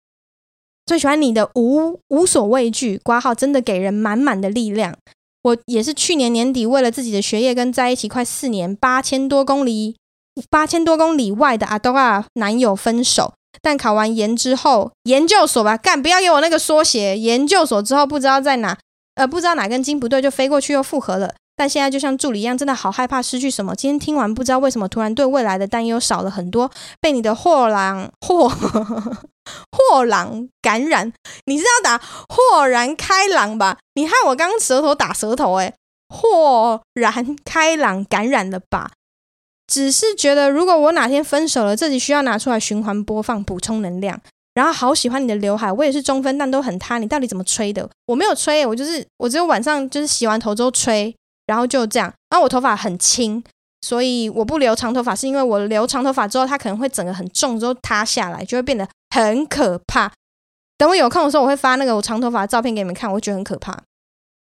[0.87, 4.95] 最喜欢你的无无所畏惧，挂号真的给人满满的力量。
[5.43, 9.97] 我也是去年年底为了自己的学业跟在一起快四年八千多公里
[10.49, 18.77] 八千多公里外的阿多亚男友分手，但考完研之后研究所吧，干不要给我那个缩写，研究所之后不知道在哪，
[19.17, 21.35] 呃，不知道哪根筋不对就飞过去又复合了。
[21.55, 23.77] 但现在就像助理一样，真的好害怕失去什么。
[23.77, 26.71] 今天听完，不知道为什么突然对未来的担忧少了很多。
[26.99, 28.49] 被你的豁然豁
[29.71, 31.13] 豁然感染，
[31.45, 33.79] 你是要打豁然开朗吧？
[33.95, 35.75] 你害我刚刚舌头打舌头，诶，
[36.09, 38.93] 豁然开朗感染了吧？
[39.73, 44.21] 只是觉得，如果我哪天分手了，自己需要拿出来循环播放，补充能量。
[44.53, 46.99] 然后好喜欢你的刘海，我也是中分，但都很塌。
[46.99, 47.89] 你到底怎么吹的？
[48.05, 51.15] 我没有吹，我就是我只有晚上就是洗完头之后吹。
[51.47, 53.43] 然后就这样，然后我头发很轻，
[53.81, 60.11] 所以我不留长头发，是因为我留长头发之后，它可能会整个很重，之后塌下来，就会变得很可怕。
[60.79, 63.77] 等我有空的时候，我会发那个我长头发的照片给你们看，我觉得很可怕。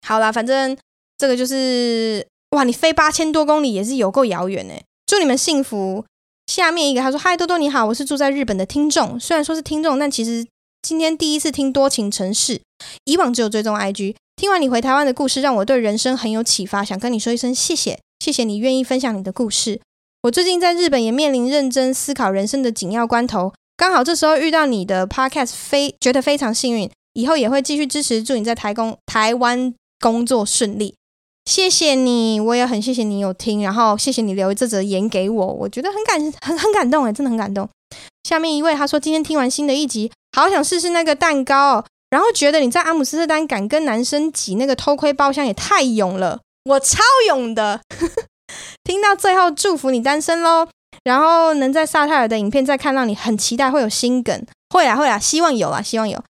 [0.07, 0.77] 好啦，反正
[1.17, 4.83] 这个就是哇，你飞八千多公里也是有够遥远哎！
[5.13, 6.07] 祝你们幸福。
[6.47, 10.47] 下面一个他说：“嗨，多多你好，我是住在日本的听众，虽然说是听众，但其实
[10.81, 12.63] 今天第一次听多情城市，
[13.05, 19.83] 以往只有追踪 IG。”听完你回台湾的故事，让我对人生很有启发，想跟你说一声谢谢，谢谢你愿意分享你的故事。
[20.23, 30.95] 我最近在日本也面临认真思考人生的紧要关头，刚好这时候遇到你的 podcast，非觉得非常幸运，以后也会继续支持，祝你在台工台湾工作顺利。
[31.45, 37.69] 谢谢你，我也很谢谢你有听，然后谢谢你留这则言给我，我觉得很感很很感动诶，真的很感动。
[38.23, 46.41] 下面一位他说今天听完新的一集，好想试试那个蛋糕，然后觉得你在阿姆斯特丹敢跟男生挤那个偷窥包厢也太勇了，
[46.71, 47.81] 我超勇的。
[48.85, 50.69] 听到最后，祝福你单身喽，
[51.05, 56.23] 然后能在萨泰尔的影片再看到你，很期待会有新梗，会啦会啦，希望有啊，希望有。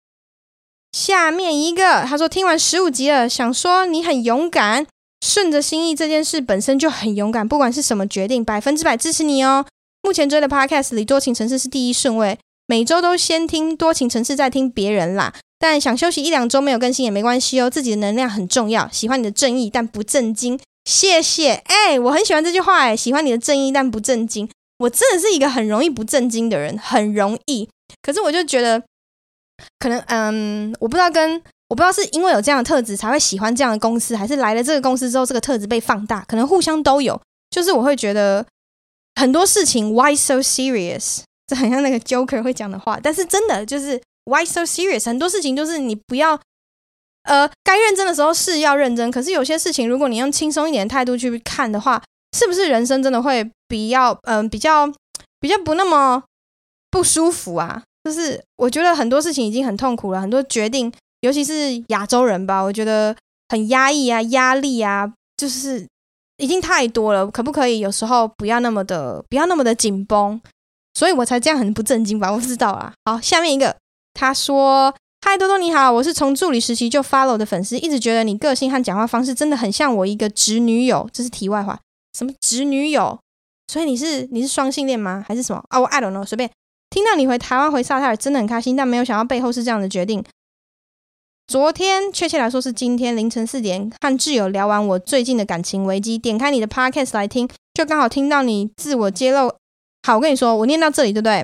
[0.93, 4.87] 下面一个他说听完十五集了，想说你很勇敢。
[5.21, 9.65] 顺着心意这件事本身就很勇敢，不管是什么决定，百分之百支持你哦。
[10.01, 15.33] 目前追的 Podcast 里，多情城市是第一顺位，每周都先听多情城市，再听别人啦。
[15.59, 18.89] 但想休息一两周没有更新也没关系哦，自己的能量很重要。
[18.89, 20.59] 喜欢你的正义，但不正经。
[20.85, 24.49] 谢谢，哎，我很喜欢这句话，哎，喜欢你的正义，但不正经。
[24.79, 27.69] 我真的是一个很容易不正经的人，很容易。
[28.01, 28.81] 可是我就觉得，
[29.77, 31.39] 可能，嗯，我不知道跟。
[31.71, 37.17] 我不知道是因为有这样的特质才会喜欢这样的公司，还是来了这个公司之后，这个特质被放大，可能互相都有。
[37.49, 38.45] 就是我会觉得
[39.15, 41.21] 很多事情 Why so serious？
[41.47, 45.05] 这很像那个 Joker 会讲的话，但是真的就是 Why so serious？
[45.05, 46.37] 很多事情就是你不要
[47.23, 52.03] 呃，该认真的时候是要认真，可是有些事情如果你用轻松一点的态度去看的话，
[52.37, 54.91] 是不是人生真的会比较嗯、比较
[55.39, 56.21] 比较不那么
[56.89, 57.81] 不舒服啊？
[58.03, 60.91] 就是我觉得很多事情已经很痛苦了，很多决定。
[61.21, 63.15] 尤其是亚洲人吧，我觉得
[63.49, 65.87] 很压抑啊，压力啊，就是
[66.37, 67.25] 已经太多了。
[67.29, 70.39] 可不可以有时候不要那么的，不要那么的紧绷？
[70.93, 72.31] 所以我才这样很不正经吧？
[72.31, 72.93] 我不知道啊。
[73.05, 73.75] 好，下面一个，
[74.13, 74.93] 他说
[75.25, 81.79] ：“嗨，多多你好，我是从助理时期就 follow 的粉丝，一直觉得你个性和讲话方式真的很像我一个侄女友。”这是题外话，
[82.17, 83.17] 什么侄女友？
[83.67, 85.23] 所以你是你是双性恋吗？
[85.25, 85.79] 还是什么啊？
[85.79, 86.49] 我 I don't know，随便。
[86.89, 90.21] 听到你回台湾回萨泰尔真的很开心，但没有想到背后是这样的决定。
[91.51, 99.53] 昨天，确切来说是今天凌晨四点，和挚友聊完我最近的感情危机，点开你的 podcast 来听，就刚好听到你自我揭露。
[100.07, 101.39] 好，我跟你说，我念到这里，对不对？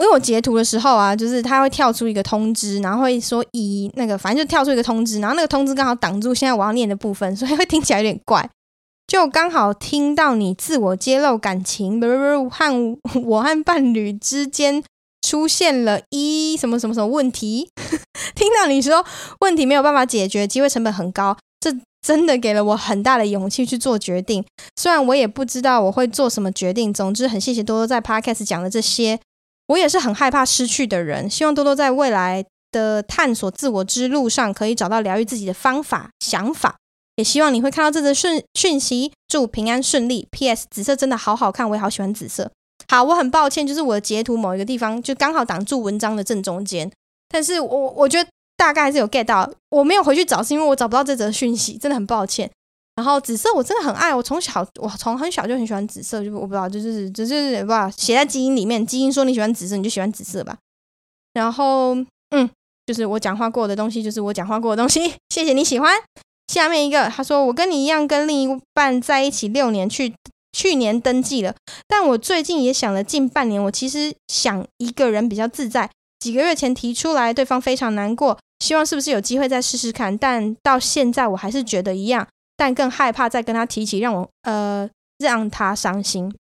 [0.00, 8.50] 因为我截图的时候啊，就是他会跳出一个通知，然后会说以那个，反正就跳出一个通知，然后那个通知刚好挡住现在我要念的部分，所以会听起来有点怪。
[9.06, 14.84] 就刚好听到你自我揭露感情，和我和伴侣之间。
[15.28, 17.68] 出现了一什么什么什么问题？
[18.34, 19.04] 听到你说
[19.40, 21.70] 问题没有办法解决，机会成本很高，这
[22.00, 24.42] 真的给了我很大的勇气去做决定。
[24.76, 29.20] 虽然我也不知道我会做什么决定，总之很谢谢多多在 Podcast 讲的这些。
[29.66, 36.76] 我也是很害怕失去的人，希望多多在未来的探索自我之路上可以找到疗愈自己的方法、想法。
[37.16, 40.26] 也希望你会看到这则讯讯息，祝平安顺利。
[40.30, 40.66] P.S.
[40.70, 42.50] 紫色真的好好看，我也好喜欢紫色。
[42.88, 46.90] 好，我很抱歉，就是我的截图某一个地方就刚好挡住文章的正中间，
[47.28, 52.50] 但是我我觉得大概还是有 get 到，我没有回去找，是因为我找不到这则讯息，真的很抱歉。
[52.96, 60.56] 然后紫色我真的很爱，我从小我从很小就很喜欢紫色，就我不知道，就是就是不知道写在基因里面，基因说你喜欢紫色，你就喜欢紫色吧。
[61.34, 61.94] 然后
[62.30, 62.48] 嗯，
[62.86, 65.94] 就是我讲话过的东西，就是我讲话过的东西，谢谢你喜欢。
[66.48, 70.14] 下面一个他说我跟你一样跟另一半在一起六年去。
[70.58, 71.54] 去年登记了，
[71.86, 73.62] 但我最近也想了近半年。
[73.62, 75.88] 我其实想一个人比较自在。
[76.18, 80.18] 几个月前提出来，对方非常难过，希望是不是有机会再试试看。
[80.18, 86.34] 但到现在我还是觉得一样，但更害怕再跟他提起，让我呃让他伤心。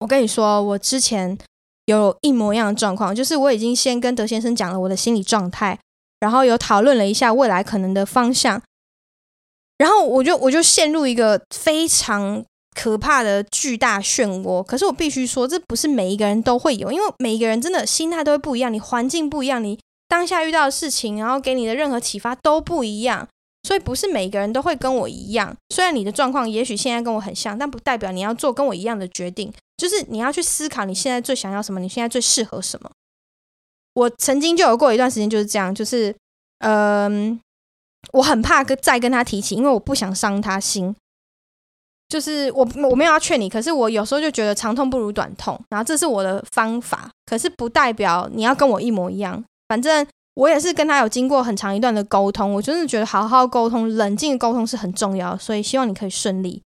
[0.00, 1.38] 我跟你说，我之前
[1.86, 5.78] 有一模一样的状况，就是我已经先跟德先生讲了我的心理状态，
[6.18, 8.60] 然后有讨论了一下未来可能的方向，
[9.78, 12.44] 然后我就我就陷入一个非常。
[12.74, 23.26] 可怕的巨大漩涡，可是我必须说，这不是每一个人都会有，因为每一个人真的心态都会不一样，你环境不一样，你当下遇到的事情，然后给你的任何启发都不一样，
[23.62, 25.56] 所以不是每一个人都会跟我一样。
[25.70, 32.90] 虽然你的状况也许现在跟我很像，但不代表你要做跟我一样的决定，就是你要去思考你现在最想要什么，你现在最适合什么。
[33.94, 36.14] 我曾经就有过一段时间就是这样，就是
[36.58, 37.40] 嗯、
[38.12, 40.94] 我很怕跟再跟他提起，因为我不想伤他心。
[42.14, 49.42] 就是我我没有要劝你，可是我有时候就觉得长痛不如短痛，然后这是我的方法，可是不代表你要跟我一模一样。
[49.66, 56.62] 反正我也是跟他有经过很长一段的沟通，我真的觉得好好沟通、冷静沟通是很重要，所以希望你可以顺利。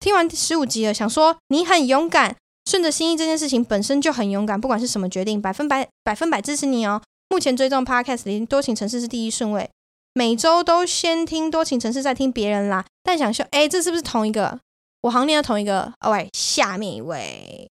[0.00, 2.34] 听完第十五集了，想说你很勇敢，
[2.68, 7.00] 顺着心意这件事情本身就很勇敢，不管是什么决定，百分百百分百支持你哦。
[7.28, 9.70] 目前追踪 Podcast 里多情城市是第一顺位，
[10.14, 12.84] 每周都先听多情城市，再听别人啦。
[13.04, 14.58] 但想说，哎，这是不是同一个？
[15.02, 17.70] 我好像念到同一个，哦喂，下面一位，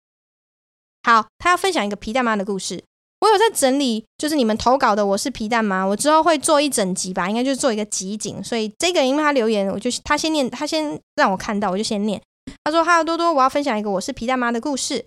[1.03, 2.83] 好，他要分享一个皮蛋妈的故事。
[3.19, 5.85] 我有在整理，就是你们投稿的，我是皮蛋妈？
[5.85, 8.43] 我之后会做一整集吧，应该就是做一个集锦。
[8.43, 12.19] 所以这个因为他留言，我就他先念，他先让我看到，我就先念。
[12.63, 15.05] 他说：“哈喽多多，我要分享一个我是皮蛋妈的故事。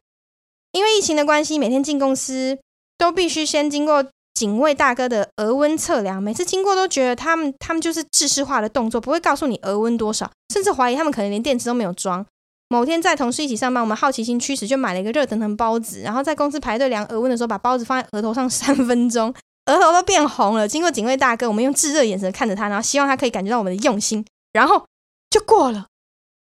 [0.70, 2.56] 因为疫情的关系，每天进公司
[2.96, 4.04] 都必须先经过
[4.34, 6.22] 警卫大哥的额温测量。
[6.22, 12.24] 每次经过都觉得他们他们就是制式化的动作，不会告诉你额温多少，甚至怀疑他们可能连电池都没有装。”
[12.70, 19.32] 某天在同事一起上班，我们好奇心驱使，就买了一个热腾腾包子，然后在公司排队量额温的时候，把包子放在额头上三分钟，
[19.66, 20.66] 额头都变红了。
[20.66, 24.84] 经过警卫大哥，我们用炙热眼神看着他，然后希望他可以感觉到我们的用心，然后
[25.30, 25.86] 就过了，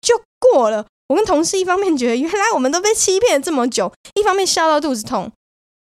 [0.02, 0.88] 就过了。
[1.10, 5.32] 我跟同事一方面觉得原来我们都被欺骗了这么久，一方面笑到肚子痛。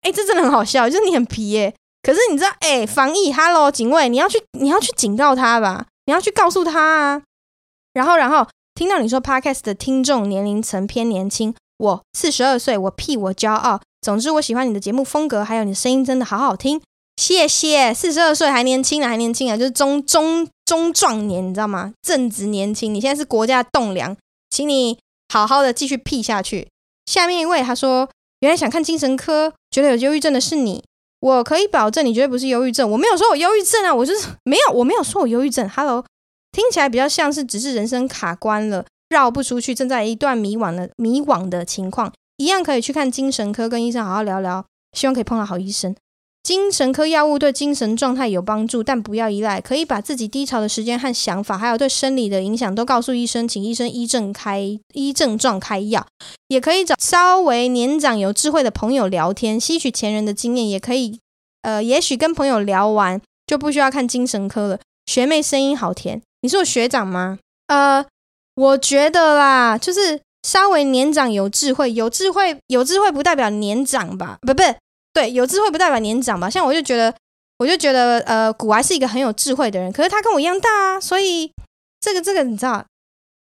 [0.00, 1.74] 哎，这真的很好笑，就是你很皮耶。
[2.02, 7.22] 可是你知道，哎，防疫，Hello，警卫，你要去，你要去警告他吧，你要去告诉他啊。
[7.92, 8.46] 然后，然后。
[8.72, 13.78] 听到你说 Podcast 的听众年龄层偏年轻，我四十二岁，我屁我骄傲。
[14.00, 16.80] 总之，我喜欢你的节目风格，还有你声音真的好好听。
[17.16, 21.92] 谢谢，四十二岁还年轻啊，还年轻啊，就是中中中壮年，你知道吗？
[22.00, 22.94] 正值年轻。
[22.94, 24.16] 你现在是国家栋梁，
[24.48, 24.98] 请你
[25.28, 26.68] 好好的继续屁下去。
[27.04, 30.82] 下面一位他说，原来想看精神科，觉得有忧郁症的是你，
[31.20, 32.90] 我可以保证你绝对不是忧郁症。
[32.90, 35.68] 我没有说我忧郁症啊，我就是没有，我没有说我忧郁症。
[35.68, 36.04] Hello。
[36.52, 45.94] 听起来比较像是只是人生卡关了，绕不出去，正在一段迷惘的迷惘的情况，一样可以去看精神科，跟医生好好聊聊，希望可以碰到好医生。
[46.50, 56.04] 精神科药物对精神状态有帮助，但不要依赖，可以把自己低潮的时间和想法，还有对生理的影响都告诉医生，请医生依症开依症状开药，
[56.48, 61.20] 也可以找稍微年长有智慧的朋友聊天，吸取前人的经验，也可以
[61.62, 64.80] 呃，也许跟朋友聊完就不需要看精神科了。
[65.06, 66.20] 学妹声音好甜。
[66.42, 67.38] 你是我学长吗？
[67.68, 68.04] 呃，
[68.56, 74.38] 我觉得啦，就是稍微年长有智慧，有智慧有智慧不代表年长吧？
[74.42, 74.64] 不不，
[75.12, 76.48] 对，有智慧不代表年长吧？
[76.48, 77.14] 像我就觉得，
[77.58, 81.52] 我就觉得，呃，古玩是一个很有智慧的人，可是他跟我一样大啊，所以
[82.00, 82.84] 这个这个你知道，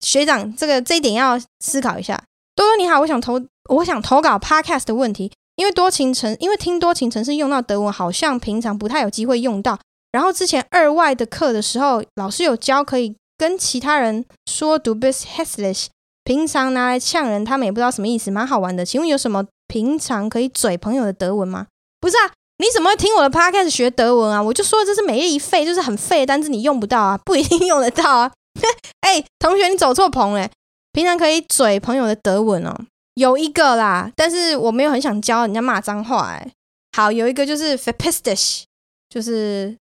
[0.01, 2.21] 学长这个这一点要思考一下。
[2.55, 3.39] 多多你好，我想投
[3.69, 9.79] 我想投稿 Podcast 的问题，因为多情城，因为听多情城市用到德文，好像平常不太有机会用到。
[10.11, 15.85] 然后之前二外的课的时候，老师有教可以跟其他人说 “Du bist hässlich”，
[16.23, 18.83] 平常拿来呛人，他们也不知道什么意思，蛮好玩的。
[18.83, 21.67] 请问有什么平常可以嘴朋友的德文吗？
[22.01, 24.43] 不是啊，你怎么会听我的 podcast 学德文啊？
[24.43, 28.31] 我就说这是每日一废，就是很废的单词，你用不到啊， 不一定用得到啊。
[28.99, 30.49] 哎，同学，你走错棚嘞！
[30.91, 32.75] 平常可以嘴朋友的德文哦，
[33.13, 36.31] 有一个啦，但是我没有很想教人家骂脏话。
[36.31, 36.51] 哎，
[36.97, 38.63] 好，有一个就是 “verpiss dich”，
[39.09, 39.77] 就是。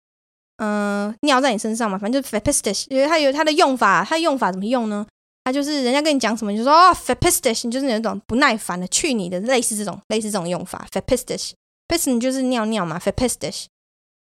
[0.58, 5.06] 嗯、尿在你身上嘛，反正就 verpiss dich，因为它有它的用法，它的用法怎么用呢？
[5.46, 13.66] 他就是人家跟你讲什么，你就说哦 verpiss dich，就是那种不耐烦的，去你的，类似这种，类似这种用法 verpiss dich，piss 你就是尿尿嘛 verpiss dich。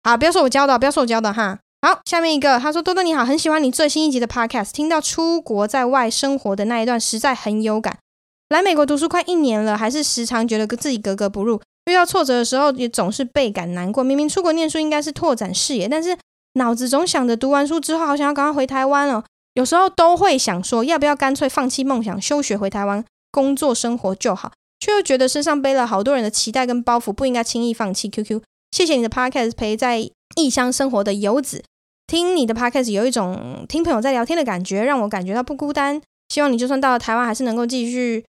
[0.02, 1.60] 好，不要说我教的，不要说我教的哈。
[1.82, 7.98] 好，下面一个，他说多多你好，很喜欢你最新一集的 podcast，听到出国在外生活的那一段，实在很有感。
[8.48, 11.62] 来美国读书快一年了，还是时常觉得自己格格不入。
[11.92, 14.02] 遇到挫折的时候，也总是倍感难过。
[14.06, 16.18] 明明出国念书应该是拓展视野，但是
[16.54, 19.26] 脑子总想着读完书之后，好想要赶快回台湾哦。
[19.60, 28.08] 有时候都会想说，要不要干脆放弃梦想，休学回台湾工作生活就好，却又觉得身上背了好多人的期待跟包袱，不应该轻易放弃。
[28.08, 28.42] QQ，
[28.72, 31.62] 谢谢你的 Podcast，陪在异乡生活的游子，
[32.08, 36.02] 听你的 Podcast 有一种听朋友在聊天的感觉，让我感觉到不孤单。
[36.30, 38.24] 希望你就算到了台湾，还是能够继续。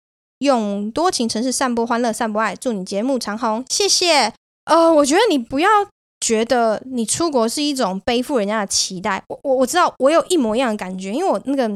[0.41, 4.35] 用多情城市散播欢乐，散播爱，祝你节目长红，谢谢。
[4.67, 5.69] 呃，我觉得你不要
[6.27, 9.23] 觉得你出国是一种背负人家的期待。
[9.29, 11.71] 我我我知道，我有一模一样的感觉，因为我那个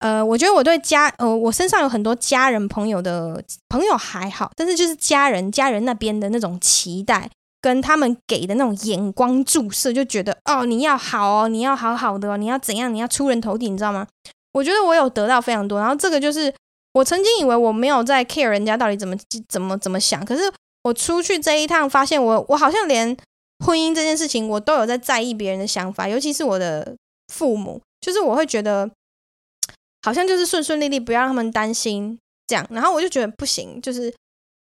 [0.00, 7.30] 呃，我觉得我对家呃，我身上有很多家人朋友的朋友还好，但是就是家人家人那边的那种期待，
[7.62, 14.06] 跟他们给的那种眼光注视，就觉得哦，你要好哦，你要好好的哦，你要怎样，你要出人头地，你知道吗？
[14.52, 16.52] 我觉得我有得到非常多，然后这个就是。
[16.94, 19.14] 我曾经以为我没有在 care 人家到底怎么
[19.46, 20.50] 怎么怎么想，可是
[20.82, 23.14] 我出去这一趟，发现我我好像连
[23.64, 26.96] 婚姻这件事情，我都有在在意别人的想法，尤其是我的
[27.32, 28.90] 父母，就是我会觉得
[30.02, 34.14] 好像就是顺顺利利，不要让他们担心这样，然后我就觉得不行，就是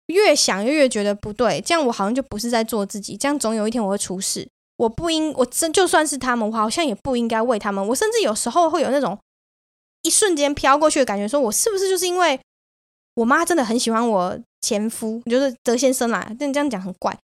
[0.08, 9.18] 越想越觉得不对，这样我好像就不是在做自己，这样总有一天我会出事，我不应我真就算是他们，我好像也不应该为他们，我甚至有时候会有那种。
[10.04, 12.40] 一瞬间飘过去的感觉，说我是不是就是因为
[13.14, 16.26] 我妈真的很喜欢我前夫，就是德先生啦？
[16.40, 17.16] 但你这样讲很怪。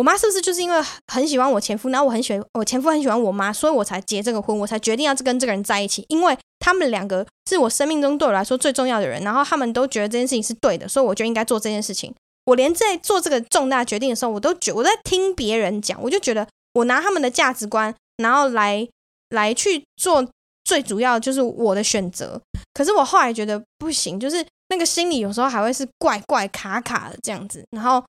[0.00, 0.82] 我妈是不是就是因为
[1.12, 12.14] 很喜欢我前夫，然后我很喜欢我前夫很喜欢我妈，所以我才结这个婚，我才决定要跟这个人在一起，因为他们两个是我生命中对我来说最重要的人，然后他们都觉得这件事情是对的，所以我就应该做这件事情。
[12.46, 18.88] 我连在做这个重大决定的时候，我都觉我在听别人讲，我就觉得我拿他们的价值观，然后来
[19.28, 20.26] 来去做
[20.64, 22.40] 最主要就是我的选择。
[22.72, 27.62] 可是我后来觉得不行，就是那个心里有时候还会是怪怪卡卡的这样子。
[27.72, 28.02] 然后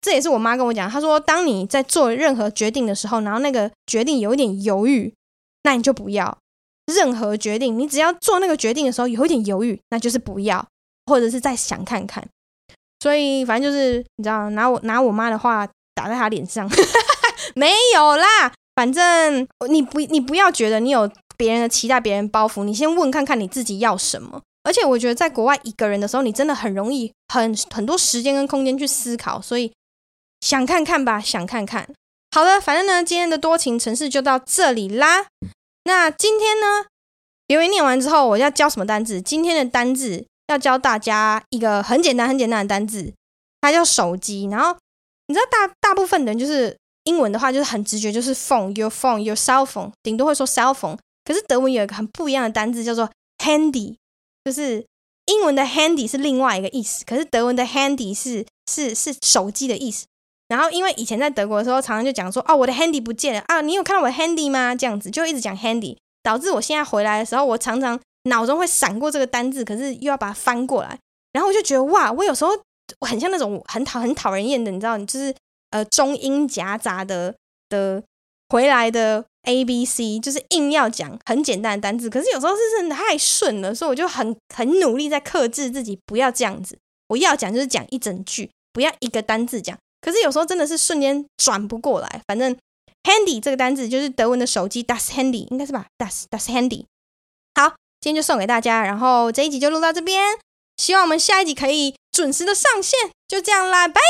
[0.00, 5.12] 这也是我妈跟我讲，她说，当你在做任何决定的时候，然后那个决定有一点犹豫，
[5.64, 6.38] 那你就不要。
[6.86, 10.66] 任何决定，你只要做那个决定的时候有一点犹豫，那就是不要，
[11.06, 12.26] 或者是再想看看。
[13.00, 16.66] 所以反正就是你知道，拿我拿我妈的话打在她脸上，
[17.54, 18.52] 没有啦。
[18.74, 24.40] 反正你不你不要觉得你有别人的期待、别人包袱，你先问看看你自己要什么。
[24.62, 29.40] 而且我觉得在国外一个人的时候，你真的很容易很很多时间跟空间去思考。
[29.40, 29.70] 所以
[30.40, 31.88] 想看看吧，想看看。
[32.30, 35.26] 好的，反正呢，今天的多情城市就到这里啦。
[35.84, 36.86] 那今天呢，
[37.46, 39.20] 留言念完之后，我要教什么单字？
[39.20, 43.12] 今天的单字要教大家一个很简单、很简单的单字，
[43.60, 44.46] 它叫手机。
[44.50, 44.76] 然后
[45.26, 50.98] 你知道大大部分人就是英文的话，就是很直觉，就是 phone，your phone，your cell phone，顶多会说 cell phone。
[51.24, 53.96] 可是德文有一个很不一样的单字，叫做 handy，
[54.44, 54.84] 就是
[55.26, 60.06] 英文的 handy 是另外一个意思，可是德文的 handy 是是是手机的意思。
[60.48, 63.60] 然后，因为以前在德国的时候，常常就讲说，哦，我的 handy 不见了啊！
[63.60, 64.74] 你有看到我的 handy 吗？
[64.74, 70.98] 这样子就一直讲 handy，导致我现在回来的时候，我常常脑中会闪过这个单字，可是又要把它翻过来。
[71.32, 72.52] 然后我就觉得，哇，我有时候
[73.00, 75.34] 我很像那种很讨很讨人厌的，你知道，你就是
[75.70, 77.34] 呃中英夹杂的
[77.68, 78.02] 的
[78.48, 86.78] 回来的 A B C，就是硬要讲很简单的单字，可是有时候是真的太顺了，所以我就很很努力在克制自己，不要这样子。
[87.08, 89.76] 我要讲就是讲一整句，不要一个单字讲。
[90.00, 92.22] 可是有时候真的是瞬间转不过来。
[92.26, 92.56] 反正
[93.04, 96.84] handy 这个单字就是德文的手机，das Handy 应该是吧？das das Handy。
[97.54, 100.38] 好，今天就送给大家，然后这一集就录到这边。
[100.76, 103.10] 希望我们下一集可以准时的上线。
[103.26, 104.00] 就这样啦，拜。